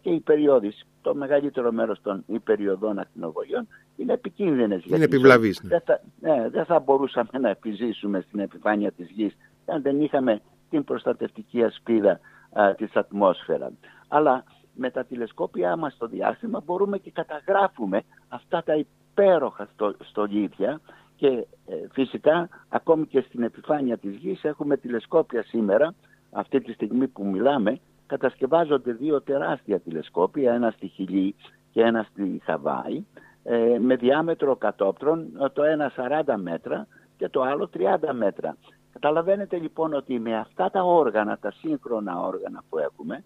και 0.00 0.10
οι 0.10 0.20
περιόδεις, 0.20 0.86
το 1.02 1.14
μεγαλύτερο 1.14 1.72
μέρος 1.72 2.00
των 2.02 2.24
υπεριοδών 2.26 2.98
ακτινοβολιών 2.98 3.68
είναι 3.96 4.12
επικίνδυνες. 4.12 4.84
Είναι 4.84 5.04
επιβλαβείς. 5.04 5.62
Ναι. 5.62 5.68
Δεν, 5.68 5.80
θα, 5.84 6.00
ναι, 6.20 6.48
δεν 6.48 6.64
θα 6.64 6.78
μπορούσαμε 6.78 7.38
να 7.40 7.48
επιζήσουμε 7.48 8.20
στην 8.20 8.40
επιφάνεια 8.40 8.92
της 8.92 9.10
γης 9.10 9.36
αν 9.66 9.82
δεν 9.82 10.00
είχαμε 10.00 10.40
την 10.70 10.84
προστατευτική 10.84 11.62
ασπίδα 11.62 12.20
α, 12.52 12.74
της 12.74 12.96
ατμόσφαιρας. 12.96 13.72
Αλλά 14.08 14.44
με 14.74 14.90
τα 14.90 15.04
τηλεσκόπια 15.04 15.76
μας 15.76 15.92
στο 15.92 16.06
διάστημα 16.06 16.62
μπορούμε 16.64 16.98
και 16.98 17.10
καταγράφουμε 17.10 18.02
αυτά 18.28 18.62
τα 18.62 18.74
υπέροχα 18.74 19.68
στολίδια 20.08 20.80
και 21.16 21.26
ε, 21.26 21.74
φυσικά 21.92 22.48
ακόμη 22.68 23.06
και 23.06 23.20
στην 23.20 23.42
επιφάνεια 23.42 23.98
της 23.98 24.14
γης 24.16 24.44
έχουμε 24.44 24.76
τηλεσκόπια 24.76 25.42
σήμερα, 25.42 25.94
αυτή 26.30 26.60
τη 26.60 26.72
στιγμή 26.72 27.08
που 27.08 27.26
μιλάμε, 27.26 27.80
κατασκευάζονται 28.10 28.92
δύο 28.92 29.22
τεράστια 29.22 29.80
τηλεσκόπια, 29.80 30.52
ένα 30.52 30.70
στη 30.70 30.86
Χιλή 30.86 31.34
και 31.72 31.82
ένα 31.82 32.06
στη 32.10 32.40
Χαβάη, 32.44 33.04
ε, 33.42 33.78
με 33.78 33.96
διάμετρο 33.96 34.56
κατόπτρων, 34.56 35.28
το 35.52 35.62
ένα 35.62 35.92
40 35.96 36.36
μέτρα 36.36 36.86
και 37.16 37.28
το 37.28 37.42
άλλο 37.42 37.70
30 37.78 38.12
μέτρα. 38.12 38.56
Καταλαβαίνετε 38.92 39.56
λοιπόν 39.56 39.94
ότι 39.94 40.18
με 40.18 40.36
αυτά 40.36 40.70
τα 40.70 40.82
όργανα, 40.82 41.38
τα 41.38 41.50
σύγχρονα 41.50 42.20
όργανα 42.20 42.62
που 42.68 42.78
έχουμε, 42.78 43.24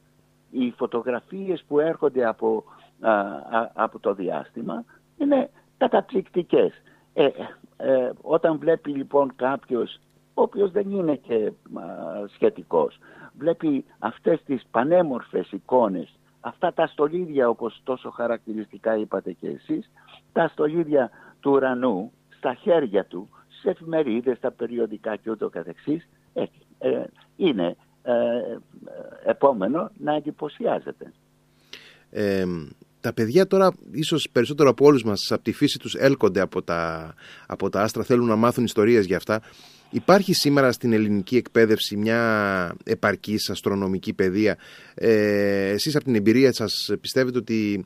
οι 0.51 0.71
φωτογραφίες 0.77 1.65
που 1.69 1.81
έρχονται 1.81 2.27
από, 2.27 2.65
από 3.73 3.99
το 3.99 4.15
διάστημα 4.15 4.85
είναι 5.19 5.51
καταπληκτικές. 5.79 6.73
Ε, 7.15 7.29
ε, 7.77 8.11
όταν 8.23 8.59
βλέπει 8.59 8.91
λοιπόν 8.91 9.33
κάποιος, 9.37 9.99
ο 10.35 10.43
οποίος 10.43 10.71
δεν 10.71 10.91
είναι 10.91 11.15
και 11.15 11.53
σχετικός, 12.35 12.99
βλέπει 13.39 13.85
αυτές 13.99 14.43
τις 14.47 14.63
πανέμορφες 14.71 15.51
εικόνες, 15.53 16.15
αυτά 16.41 16.73
τα 16.73 16.87
στολίδια 16.87 17.49
όπως 17.49 17.81
τόσο 17.85 18.11
χαρακτηριστικά 18.11 18.97
είπατε 18.97 19.33
και 19.33 19.49
εσείς, 19.49 19.91
τα 20.33 20.49
στολίδια 20.49 21.11
του 21.41 21.51
ουρανού 21.51 22.13
στα 22.37 22.55
χέρια 22.55 23.05
του, 23.05 23.29
σε 23.61 23.71
εφημερίδες, 23.71 24.37
στα 24.37 24.53
περιοδικά 24.53 25.17
και 25.17 25.31
ούτω 25.31 25.49
καθεξής, 25.49 26.09
ε, 26.33 26.43
ε, 26.79 27.05
είναι 27.37 27.77
ε, 28.03 28.13
επόμενο 29.25 29.91
να 29.99 30.15
εντυπωσιάζεται. 30.15 31.13
τα 33.01 33.13
παιδιά 33.13 33.47
τώρα, 33.47 33.75
ίσως 33.93 34.29
περισσότερο 34.33 34.71
από 34.71 34.85
όλους 34.85 35.05
μας, 35.05 35.31
από 35.31 35.43
τη 35.43 35.53
φύση 35.53 35.79
τους 35.79 35.95
έλκονται 35.95 36.41
από 36.41 36.63
τα, 36.63 37.15
από 37.47 37.69
τα 37.69 37.83
άστρα, 37.83 38.03
θέλουν 38.03 38.27
να 38.27 38.37
μάθουν 38.37 38.65
ιστορίες 38.65 39.07
για 39.07 39.17
αυτά. 39.17 39.43
Υπάρχει 39.95 40.33
σήμερα 40.35 40.73
στην 40.73 40.93
ελληνική 40.93 41.37
εκπαίδευση 41.37 41.97
μια 41.97 42.77
επαρκής 42.85 43.51
αστρονομική 43.51 44.13
παιδεία. 44.13 44.59
Ε, 44.95 45.69
εσείς 45.69 45.95
από 45.97 46.05
την 46.05 46.15
εμπειρία 46.15 46.53
σας 46.53 46.91
πιστεύετε 47.01 47.39
ότι 47.39 47.85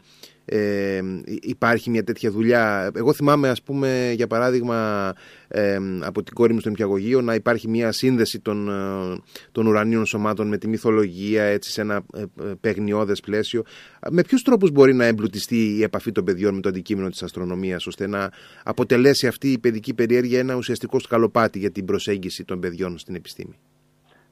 ε, 0.50 1.00
υπάρχει 1.40 1.90
μια 1.90 2.04
τέτοια 2.04 2.30
δουλειά. 2.30 2.90
Εγώ 2.94 3.12
θυμάμαι, 3.12 3.48
ας 3.48 3.62
πούμε, 3.62 4.12
για 4.16 4.26
παράδειγμα, 4.26 5.12
ε, 5.48 5.78
από 6.00 6.22
την 6.22 6.34
κόρη 6.34 6.52
μου 6.52 6.61
στο 6.61 6.68
νηπιαγωγείο 6.68 7.20
να 7.20 7.34
υπάρχει 7.34 7.68
μια 7.68 7.92
σύνδεση 7.92 8.40
των, 8.40 8.68
ε, 8.68 9.20
των 9.52 9.66
ουρανίων 9.66 10.06
σωμάτων 10.06 10.48
με 10.48 10.58
τη 10.58 10.68
μυθολογία, 10.68 11.42
έτσι, 11.42 11.70
σε 11.70 11.80
ένα 11.80 12.02
ε, 12.14 12.24
παιγνιώδες 12.61 13.20
πλαίσιο. 13.20 13.62
Με 14.11 14.22
ποιους 14.22 14.42
τρόπους 14.42 14.70
μπορεί 14.70 14.94
να 14.94 15.04
εμπλουτιστεί 15.04 15.76
η 15.76 15.82
επαφή 15.82 16.12
των 16.12 16.24
παιδιών 16.24 16.54
με 16.54 16.61
το 16.61 16.68
αντικείμενο 16.68 17.08
της 17.08 17.22
αστρονομίας, 17.22 17.87
ώστε 17.87 18.06
να 18.06 18.30
αποτελέσει 18.64 19.26
αυτή 19.26 19.52
η 19.52 19.58
παιδική 19.58 19.94
περιέργεια 19.94 20.38
ένα 20.38 20.54
ουσιαστικό 20.54 20.98
σκαλοπάτι 20.98 21.58
για 21.58 21.70
την 21.70 21.84
προσέγγιση 21.84 22.44
των 22.44 22.61
παιδιών 22.61 22.98
στην 22.98 23.14
επιστήμη; 23.14 23.58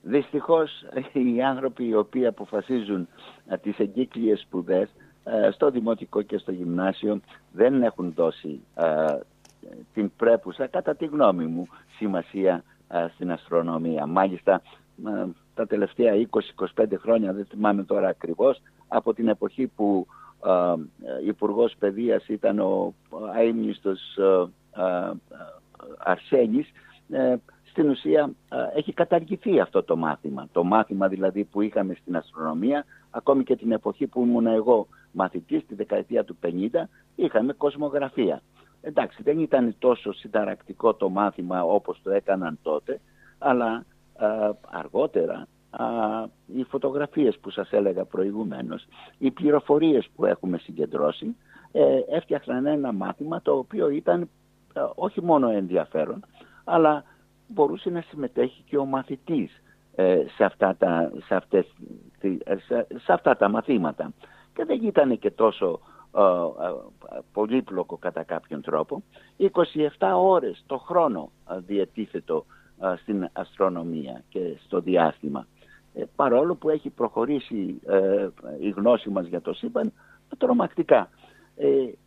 Δυστυχώς 0.03 0.85
οι 1.13 1.43
άνθρωποι 1.43 1.89
οι 1.89 1.95
οποίοι 1.95 2.27
αποφασίζουν 2.27 3.09
τις 3.63 3.79
εγκύκλειες 3.79 4.41
σπουδές 4.41 4.89
ε, 4.89 5.06
στο 5.53 5.71
δημοτικό 5.71 6.23
και 6.23 6.39
στο 6.39 6.53
γυμνάσιο 6.53 7.21
δεν 7.53 7.83
έχουν 7.83 8.13
δώσει 8.17 8.61
ε, 8.75 9.19
την 9.95 10.11
πρέπουσα, 10.17 10.67
κατά 10.67 10.95
τη 10.95 11.07
γνώμη 11.07 11.47
μου, 11.47 11.67
σημασία 11.97 12.63
ε, 12.89 13.07
στην 13.15 13.33
αστρονομία. 13.33 14.07
Μάλιστα, 14.07 14.63
τα 15.55 15.67
τελευταία 15.67 16.13
20-25 16.77 16.85
χρόνια, 16.99 17.33
δεν 17.33 17.45
θυμάμαι 17.45 17.85
τώρα 17.85 18.09
ακριβώς, 18.09 18.63
από 18.89 19.15
την 19.15 19.29
εποχή 19.29 19.67
που 19.67 20.07
ε, 20.47 20.75
Υπουργός 21.27 21.75
Παιδείας 21.79 22.29
ήταν 22.29 22.59
ο 22.59 22.95
αείμνηστος 23.35 24.01
Αρσένης, 25.99 26.67
στην 27.65 27.89
ουσία 27.89 28.31
έχει 28.75 28.93
καταργηθεί 28.93 29.61
αυτό 29.61 29.83
το 29.83 29.97
μάθημα. 29.97 30.49
Το 30.53 30.65
μάθημα 30.65 31.09
δηλαδή 31.09 31.45
που 31.45 31.61
είχαμε 31.61 31.95
στην 31.95 32.17
αστρονομία, 32.17 32.85
ακόμη 33.11 33.45
και 33.45 33.57
την 33.57 33.73
εποχή 33.73 34.07
που 34.07 34.23
ήμουν 34.23 34.47
εγώ 34.47 34.87
μαθητής, 35.17 35.67
τη 35.67 35.75
δεκαετία 35.75 36.25
του 36.25 36.37
50, 36.43 36.89
είχαμε 37.15 37.53
κοσμογραφία. 37.53 38.43
Εντάξει, 38.81 39.23
δεν 39.23 39.39
ήταν 39.39 39.75
τόσο 39.79 40.13
συνταρακτικό 40.13 40.95
το 40.95 41.09
μάθημα 41.09 41.63
όπως 41.63 42.01
το 42.03 42.11
έκαναν 42.11 42.59
τότε, 42.63 43.01
αλλά 43.39 43.85
αργότερα 44.71 45.47
οι 46.47 46.65
φωτογραφίες 46.65 47.39
που 47.39 47.51
σας 47.51 47.73
έλεγα 47.73 48.05
προηγουμένως, 48.05 48.87
οι 49.19 49.31
πληροφορίες 49.31 50.09
που 50.15 50.25
έχουμε 50.25 50.59
συγκεντρώσει, 50.59 51.37
ε, 51.73 51.99
έφτιαχναν 52.09 52.67
ένα 52.67 52.93
μάθημα 52.93 53.43
το 53.43 53.53
οποίο 53.53 53.89
ήταν 53.89 54.29
όχι 54.95 55.23
μόνο 55.23 55.49
ενδιαφέρον, 55.49 56.25
αλλά 56.65 57.05
μπορούσε 57.47 57.91
να 57.91 58.01
συμμετέχει 58.01 58.63
και 58.63 58.79
ο 58.79 58.85
μαθητής 58.85 59.63
ε, 59.95 60.23
σε, 60.37 60.45
αυτά 60.45 60.77
τα, 60.79 61.13
σε, 61.27 61.35
αυτές, 61.35 61.67
σε, 63.05 63.13
αυτά 63.13 63.37
τα 63.37 63.49
μαθήματα. 63.49 64.13
Και 64.57 64.65
δεν 64.65 64.81
ήταν 64.83 65.19
και 65.19 65.31
τόσο 65.31 65.81
ε, 66.17 66.21
ε, 66.21 67.19
πολύπλοκο 67.33 67.97
κατά 67.97 68.23
κάποιον 68.23 68.61
τρόπο. 68.63 69.03
27 69.99 70.13
ώρες 70.17 70.65
το 70.67 70.79
χρόνο 70.79 71.31
διατίθετο 71.67 72.45
στην 73.03 73.29
αστρονομία 73.33 74.23
και 74.29 74.57
στο 74.65 74.81
διάστημα. 74.81 75.47
παρόλο 76.17 76.55
που 76.55 76.69
έχει 76.69 76.91
προχωρήσει 76.91 77.81
η 78.61 78.71
γνώση 78.71 79.11
μας 79.11 79.27
για 79.27 79.41
το 79.41 79.53
σύμπαν 79.53 79.93
τρομακτικά. 80.39 81.09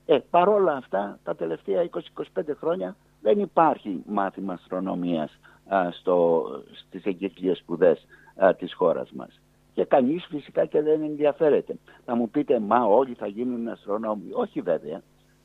Ε, 0.05 0.17
παρόλα 0.29 0.73
αυτά 0.73 1.19
τα 1.23 1.35
τελευταία 1.35 1.89
20-25 2.35 2.41
χρόνια 2.59 2.95
δεν 3.21 3.39
υπάρχει 3.39 4.03
μάθημα 4.07 4.53
αστρονομίας 4.53 5.39
α, 5.67 5.91
στο, 5.91 6.45
στις 6.71 7.03
εγκύκλειες 7.03 7.57
σπουδές 7.57 8.05
α, 8.35 8.55
της 8.55 8.73
χώρας 8.73 9.12
μας. 9.12 9.39
Και 9.79 9.85
κανείς 9.85 10.25
φυσικά 10.25 10.65
και 10.65 10.81
δεν 10.81 11.01
ενδιαφέρεται. 11.01 11.77
Θα 12.05 12.15
μου 12.15 12.29
πείτε, 12.29 12.59
μα 12.59 12.83
όλοι 12.83 13.13
θα 13.13 13.27
γίνουν 13.27 13.67
αστρονόμοι. 13.67 14.29
Όχι 14.31 14.61
βέβαια, 14.61 15.01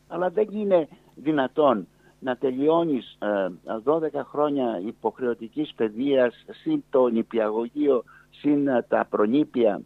αλλά 0.08 0.30
δεν 0.30 0.48
είναι 0.52 0.88
δυνατόν 1.14 1.86
να 2.18 2.36
τελειώνεις 2.36 3.18
12 3.84 4.08
χρόνια 4.24 4.80
υποχρεωτικής 4.86 5.72
παιδείας 5.76 6.44
συν 6.62 6.84
το 6.90 7.08
νηπιαγωγείο, 7.08 8.04
συν 8.30 8.68
τα 8.88 9.06
προνήπια, 9.10 9.80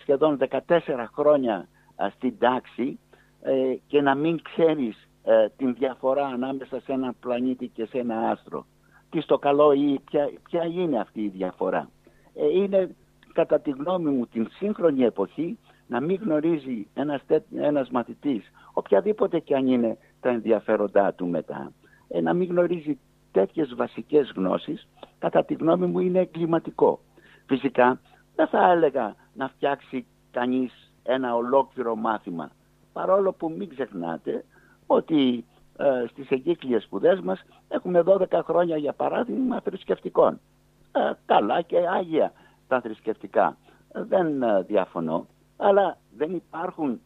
σχεδόν 0.00 0.38
14 0.66 1.06
χρόνια 1.14 1.68
στην 2.16 2.38
τάξη 2.38 2.98
ε, 3.42 3.74
και 3.86 4.00
να 4.00 4.14
μην 4.14 4.42
ξέρεις 4.42 5.08
ε, 5.24 5.48
την 5.56 5.74
διαφορά 5.74 6.26
ανάμεσα 6.26 6.80
σε 6.80 6.92
ένα 6.92 7.14
πλανήτη 7.20 7.68
και 7.68 7.84
σε 7.84 7.98
ένα 7.98 8.30
άστρο. 8.30 8.66
Τι 9.10 9.20
στο 9.20 9.38
καλό 9.38 9.72
ή 9.72 10.00
ποια, 10.10 10.30
ποια 10.48 10.64
είναι 10.64 10.98
αυτή 10.98 11.20
η 11.20 11.28
διαφορά. 11.28 11.90
Ε, 12.34 12.58
είναι 12.58 12.94
κατά 13.32 13.60
τη 13.60 13.70
γνώμη 13.70 14.10
μου 14.10 14.26
την 14.26 14.48
σύγχρονη 14.50 15.04
εποχή 15.04 15.58
να 15.86 16.00
μην 16.00 16.20
γνωρίζει 16.22 16.86
ένας, 16.94 17.20
ένας 17.56 17.90
μαθητής, 17.90 18.50
οποιαδήποτε 18.72 19.38
και 19.38 19.54
αν 19.54 19.66
είναι 19.66 19.98
τα 20.20 20.28
ενδιαφέροντά 20.28 21.14
του 21.14 21.26
μετά, 21.26 21.72
ε, 22.08 22.20
να 22.20 22.32
μην 22.32 22.48
γνωρίζει 22.48 22.98
τέτοιες 23.32 23.74
βασικές 23.74 24.32
γνώσεις, 24.36 24.88
κατά 25.18 25.44
τη 25.44 25.54
γνώμη 25.54 25.86
μου 25.86 25.98
είναι 25.98 26.18
εγκληματικό. 26.18 27.00
Φυσικά 27.46 28.00
δεν 28.34 28.46
θα 28.46 28.70
έλεγα 28.70 29.14
να 29.34 29.48
φτιάξει 29.48 30.06
κανείς 30.30 30.92
ένα 31.02 31.34
ολόκληρο 31.34 31.96
μάθημα, 31.96 32.50
παρόλο 32.92 33.32
που 33.32 33.54
μην 33.58 33.68
ξεχνάτε 33.68 34.44
ότι 34.86 35.44
ε, 35.76 36.06
στις 36.10 36.28
εγκύκλειες 36.28 36.82
σπουδές 36.82 37.20
μας 37.20 37.42
έχουμε 37.68 38.02
12 38.06 38.40
χρόνια 38.44 38.76
για 38.76 38.92
παράδειγμα 38.92 39.60
θρησκευτικών. 39.60 40.40
Ε, 40.92 41.12
καλά 41.26 41.60
και 41.60 41.76
άγια 41.78 42.32
τα 42.70 42.80
θρησκευτικά. 42.80 43.56
Δεν 43.92 44.42
ε, 44.42 44.62
διαφωνώ. 44.62 45.26
Αλλά 45.56 45.98
δεν 46.16 46.34
υπάρχουν 46.34 47.00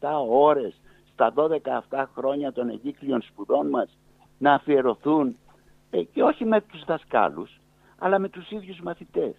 27 0.00 0.08
ώρες 0.28 0.80
στα 1.12 1.32
12 1.36 1.56
αυτά 1.76 2.10
χρόνια 2.16 2.52
των 2.52 2.68
εγκύκλειων 2.68 3.22
σπουδών 3.22 3.68
μας 3.68 3.98
να 4.38 4.54
αφιερωθούν 4.54 5.36
ε, 5.90 6.02
και 6.02 6.22
όχι 6.22 6.44
με 6.44 6.60
τους 6.60 6.84
δασκάλους 6.84 7.60
αλλά 7.98 8.18
με 8.18 8.28
τους 8.28 8.50
ίδιους 8.50 8.80
μαθητές. 8.80 9.34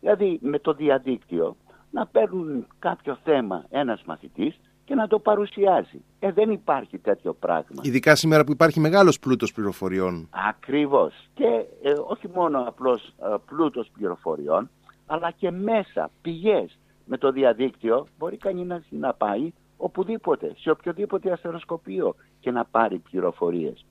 Δηλαδή 0.00 0.38
με 0.42 0.58
το 0.58 0.72
διαδίκτυο 0.72 1.56
να 1.90 2.06
παίρνουν 2.06 2.66
κάποιο 2.78 3.18
θέμα 3.24 3.64
ένας 3.70 4.02
μαθητής 4.06 4.60
και 4.84 4.94
να 4.94 5.06
το 5.06 5.18
παρουσιάζει. 5.18 6.04
Ε, 6.18 6.32
δεν 6.32 6.50
υπάρχει 6.50 6.98
τέτοιο 6.98 7.32
πράγμα. 7.34 7.80
Ειδικά 7.82 8.14
σήμερα 8.14 8.44
που 8.44 8.52
υπάρχει 8.52 8.80
μεγάλος 8.80 9.18
πλούτος 9.18 9.52
πληροφοριών. 9.52 10.28
Ακριβώς. 10.48 11.28
Και 11.34 11.64
ε, 11.82 11.92
όχι 12.06 12.28
μόνο 12.34 12.64
απλώς 12.66 13.14
ε, 13.22 13.34
πλούτος 13.46 13.90
πληροφοριών, 13.98 14.70
αλλά 15.06 15.30
και 15.30 15.50
μέσα, 15.50 16.10
πηγές. 16.22 16.78
Με 17.06 17.16
το 17.18 17.32
διαδίκτυο 17.32 18.06
μπορεί 18.18 18.36
κανείς 18.36 18.84
να 18.90 19.14
πάει 19.14 19.52
οπουδήποτε, 19.76 20.54
σε 20.58 20.70
οποιοδήποτε 20.70 21.32
αστεροσκοπείο 21.32 22.14
και 22.40 22.50
να 22.50 22.64
πάρει 22.64 22.98
πληροφορίες. 22.98 23.86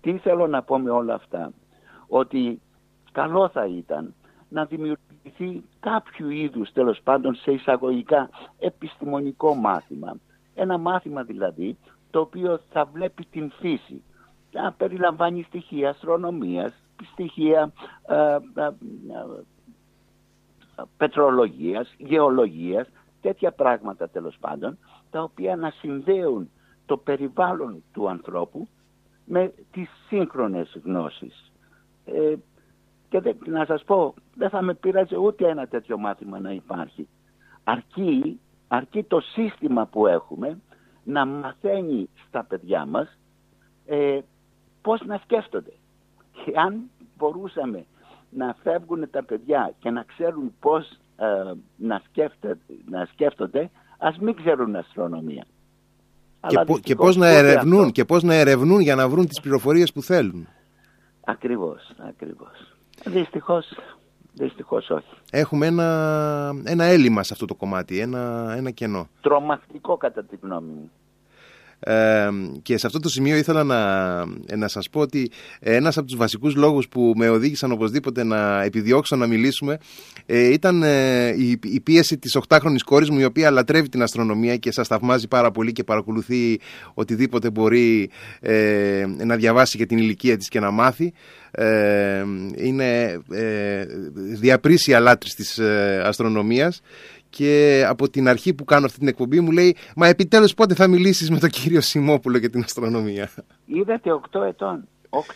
Τι 0.00 0.18
θέλω 0.18 0.46
να 0.46 0.62
πω 0.62 0.78
με 0.78 0.90
όλα 0.90 1.14
αυτά; 1.14 1.52
Ότι 2.08 2.60
καλό 3.12 3.48
θα 3.48 3.66
ήταν 3.66 4.14
να 4.48 4.64
δημιουργήσουμε 4.64 5.12
δημιουργηθεί 5.22 5.64
κάποιο 5.80 6.30
είδους 6.30 6.72
τέλος 6.72 7.00
πάντων 7.04 7.34
σε 7.34 7.52
εισαγωγικά 7.52 8.30
επιστημονικό 8.58 9.54
μάθημα. 9.54 10.16
Ένα 10.54 10.78
μάθημα 10.78 11.22
δηλαδή 11.22 11.76
το 12.10 12.20
οποίο 12.20 12.60
θα 12.70 12.84
βλέπει 12.84 13.24
την 13.24 13.50
φύση. 13.50 14.02
Θα 14.50 14.74
περιλαμβάνει 14.76 15.42
στοιχεία 15.42 15.90
αστρονομίας, 15.90 16.72
στοιχεία 17.12 17.72
ε, 18.06 18.14
ε, 18.14 18.64
ε, 18.64 18.72
πετρολογίας, 20.96 21.94
γεωλογίας, 21.98 22.88
τέτοια 23.20 23.52
πράγματα 23.52 24.08
τέλος 24.08 24.36
πάντων, 24.40 24.78
τα 25.10 25.22
οποία 25.22 25.56
να 25.56 25.70
συνδέουν 25.70 26.50
το 26.86 26.96
περιβάλλον 26.96 27.82
του 27.92 28.08
ανθρώπου 28.08 28.68
με 29.24 29.52
τις 29.70 29.90
σύγχρονες 30.08 30.80
γνώσεις. 30.84 31.52
Ε, 32.04 32.34
και 33.08 33.20
δεν, 33.20 33.36
να 33.46 33.64
σας 33.64 33.84
πω, 33.84 34.14
δεν 34.34 34.50
θα 34.50 34.62
με 34.62 34.74
πείραζε 34.74 35.16
ούτε 35.16 35.48
ένα 35.48 35.66
τέτοιο 35.66 35.98
μάθημα 35.98 36.38
να 36.40 36.50
υπάρχει. 36.52 37.08
Αρκεί, 37.64 38.40
αρκεί 38.68 39.02
το 39.02 39.20
σύστημα 39.20 39.86
που 39.86 40.06
έχουμε 40.06 40.60
να 41.04 41.26
μαθαίνει 41.26 42.08
στα 42.26 42.44
παιδιά 42.44 42.86
μας 42.86 43.18
ε, 43.86 44.20
πώς 44.82 45.00
να 45.06 45.18
σκέφτονται. 45.22 45.72
Και 46.32 46.52
αν 46.54 46.90
μπορούσαμε 47.16 47.86
να 48.36 48.56
φεύγουν 48.62 49.10
τα 49.10 49.24
παιδιά 49.24 49.74
και 49.78 49.90
να 49.90 50.02
ξέρουν 50.02 50.54
πώς 50.60 50.98
ε, 51.16 51.52
να, 51.76 52.02
σκέφτονται, 52.08 52.58
να 52.90 53.08
σκέφτονται, 53.12 53.70
ας 53.98 54.18
μην 54.18 54.34
ξέρουν 54.34 54.76
αστρονομία. 54.76 55.44
Και, 56.46 56.80
και, 56.80 56.94
πώς 56.94 57.16
να 57.16 57.28
ερευνούν, 57.28 57.92
και 57.92 58.04
πώς 58.04 58.22
να 58.22 58.34
ερευνούν 58.34 58.80
για 58.80 58.94
να 58.94 59.08
βρουν 59.08 59.26
τις 59.26 59.40
πληροφορίες 59.40 59.92
που 59.92 60.02
θέλουν. 60.02 60.48
Ακριβώς, 61.24 61.92
ακριβώς. 62.08 62.76
Δυστυχώς, 63.04 63.76
δυστυχώς 64.32 64.90
όχι. 64.90 65.14
Έχουμε 65.30 65.66
ένα, 65.66 66.52
ένα 66.64 66.84
έλλειμμα 66.84 67.22
σε 67.22 67.32
αυτό 67.32 67.46
το 67.46 67.54
κομμάτι, 67.54 67.98
ένα, 67.98 68.54
ένα 68.56 68.70
κενό. 68.70 69.08
Τρομακτικό 69.20 69.96
κατά 69.96 70.24
τη 70.24 70.36
γνώμη 70.42 70.70
μου 70.70 70.90
και 72.62 72.78
σε 72.78 72.86
αυτό 72.86 72.98
το 72.98 73.08
σημείο 73.08 73.36
ήθελα 73.36 73.64
να, 73.64 73.78
ε, 74.46 74.56
να 74.56 74.68
σας 74.68 74.88
πω 74.90 75.00
ότι 75.00 75.30
ένας 75.60 75.96
από 75.96 76.06
τους 76.06 76.16
βασικούς 76.16 76.54
λόγους 76.54 76.88
που 76.88 77.12
με 77.16 77.28
οδήγησαν 77.28 77.72
οπωσδήποτε 77.72 78.24
να 78.24 78.62
επιδιώξω 78.62 79.16
να 79.16 79.26
μιλήσουμε 79.26 79.78
ε, 80.26 80.52
ήταν 80.52 80.82
ε, 80.82 81.28
η, 81.28 81.58
η, 81.62 81.80
πίεση 81.80 82.18
της 82.18 82.38
8χρονης 82.48 82.82
κόρης 82.84 83.10
μου 83.10 83.18
η 83.18 83.24
οποία 83.24 83.50
λατρεύει 83.50 83.88
την 83.88 84.02
αστρονομία 84.02 84.56
και 84.56 84.72
σας 84.72 84.88
θαυμάζει 84.88 85.28
πάρα 85.28 85.50
πολύ 85.50 85.72
και 85.72 85.84
παρακολουθεί 85.84 86.60
οτιδήποτε 86.94 87.50
μπορεί 87.50 88.10
να 89.24 89.36
διαβάσει 89.36 89.76
για 89.76 89.86
την 89.86 89.98
ηλικία 89.98 90.36
της 90.36 90.48
και 90.48 90.60
να 90.60 90.70
μάθει. 90.70 91.12
είναι 92.56 93.20
ε, 93.32 93.84
διαπρίσια 94.14 95.00
λάτρης 95.00 95.34
της 95.34 95.58
αστρονομίας 96.04 96.80
και 97.32 97.84
από 97.88 98.10
την 98.10 98.28
αρχή 98.28 98.54
που 98.54 98.64
κάνω 98.64 98.86
αυτή 98.86 98.98
την 98.98 99.08
εκπομπή 99.08 99.40
μου 99.40 99.50
λέει 99.50 99.76
«Μα 99.96 100.06
επιτέλους 100.06 100.54
πότε 100.54 100.74
θα 100.74 100.86
μιλήσεις 100.86 101.30
με 101.30 101.38
τον 101.38 101.48
κύριο 101.48 101.80
Σιμόπουλο 101.80 102.38
για 102.38 102.50
την 102.50 102.62
αστρονομία». 102.62 103.30
Είδατε 103.66 104.10
8 104.32 104.40
ετών. 104.48 104.88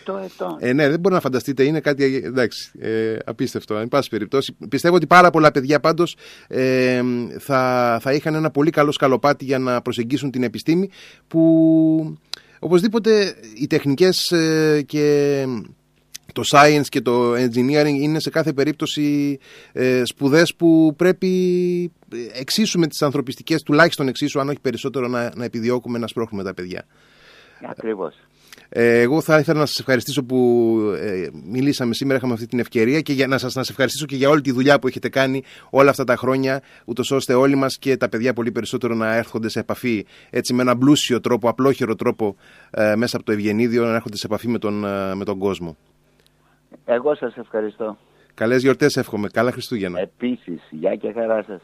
8 0.07 0.15
ετών. 0.25 0.57
Ε, 0.59 0.73
ναι, 0.73 0.89
δεν 0.89 1.01
μπορεί 1.01 1.15
να 1.15 1.21
φανταστείτε, 1.21 1.63
είναι 1.63 1.81
κάτι 1.81 2.23
εντάξει, 2.25 2.71
ε, 2.79 3.17
απίστευτο. 3.25 3.77
Εν 3.77 3.89
πάση 3.89 4.09
περιπτώσει, 4.09 4.57
πιστεύω 4.69 4.95
ότι 4.95 5.07
πάρα 5.07 5.31
πολλά 5.31 5.51
παιδιά 5.51 5.81
πάντως 5.81 6.17
ε, 6.49 7.03
θα, 7.39 7.99
θα 8.01 8.13
είχαν 8.13 8.35
ένα 8.35 8.51
πολύ 8.51 8.71
καλό 8.71 8.93
σκαλοπάτι 8.93 9.45
για 9.45 9.59
να 9.59 9.83
προσεγγίσουν 9.83 10.31
την 10.31 10.43
επιστήμη 10.43 10.91
που 11.29 12.19
οπωσδήποτε 12.59 13.35
οι 13.61 13.67
τεχνικές 13.67 14.31
ε, 14.31 14.83
και 14.87 15.45
το 16.37 16.43
science 16.51 16.87
και 16.89 17.01
το 17.01 17.33
engineering 17.33 17.97
είναι 18.01 18.21
σε 18.21 18.31
κάθε 18.31 18.53
περίπτωση 18.53 19.39
ε, 19.73 20.03
σπουδές 20.05 20.55
που 20.55 20.95
πρέπει 20.97 21.31
ε, 22.13 22.41
εξίσου 22.41 22.79
με 22.79 22.87
τις 22.87 23.03
ανθρωπιστικές, 23.03 23.63
τουλάχιστον 23.63 24.09
εξίσου 24.09 24.41
αν 24.41 24.49
όχι 24.49 24.61
περισσότερο 24.61 25.09
να, 25.09 25.33
να 25.37 25.45
επιδιώκουμε 25.45 25.99
να 25.99 26.07
σπρώχνουμε 26.07 26.45
τα 26.45 26.55
παιδιά. 26.55 26.85
Ακριβώς. 27.69 28.15
Ε, 28.69 29.01
εγώ 29.01 29.21
θα 29.21 29.39
ήθελα 29.39 29.59
να 29.59 29.67
σας 29.67 29.79
ευχαριστήσω 29.79 30.25
που 30.25 30.79
ε, 31.01 31.29
μιλήσαμε 31.45 31.95
σήμερα, 31.95 32.17
είχαμε 32.17 32.33
αυτή 32.33 32.47
την 32.47 32.59
ευκαιρία 32.59 33.01
και 33.01 33.13
για 33.13 33.27
να 33.27 33.39
σας 33.39 33.55
να 33.55 33.61
σας 33.61 33.71
ευχαριστήσω 33.71 34.07
και 34.07 34.17
για 34.17 34.29
όλη 34.29 34.41
τη 34.41 34.53
δουλειά 34.53 34.79
που 34.79 34.87
έχετε 34.87 35.09
κάνει 35.09 35.43
όλα 35.71 35.91
αυτά 35.91 36.05
τα 36.05 36.17
χρόνια, 36.17 36.63
ούτως 36.85 37.11
ώστε 37.11 37.35
όλοι 37.35 37.55
μας 37.55 37.79
και 37.79 37.97
τα 37.97 38.09
παιδιά 38.09 38.33
πολύ 38.33 38.53
περισσότερο 38.53 38.95
να 38.95 39.15
έρχονται 39.15 39.49
σε 39.49 39.59
επαφή 39.59 40.07
έτσι 40.31 40.55
με 40.55 40.63
έναν 40.63 40.79
πλούσιο 40.79 41.21
τρόπο, 41.21 41.49
απλόχερο 41.49 41.95
τρόπο 41.95 42.37
ε, 42.71 42.97
μέσα 42.97 43.17
από 43.17 43.25
το 43.25 43.33
Ευγενίδιο 43.33 43.85
να 43.85 43.95
έρχονται 43.95 44.17
σε 44.17 44.27
επαφή 44.27 44.49
με 44.49 44.59
τον, 44.59 44.75
με 45.17 45.25
τον 45.25 45.39
κόσμο. 45.39 45.77
Εγώ 46.85 47.15
σας 47.15 47.37
ευχαριστώ. 47.37 47.97
Καλές 48.35 48.63
γιορτές 48.63 48.97
εύχομαι. 48.97 49.29
Καλά 49.29 49.51
Χριστούγεννα. 49.53 50.01
Επίσης. 50.01 50.61
Γεια 50.71 50.97
και 50.97 51.13
χαρά 51.13 51.43
σας. 51.43 51.61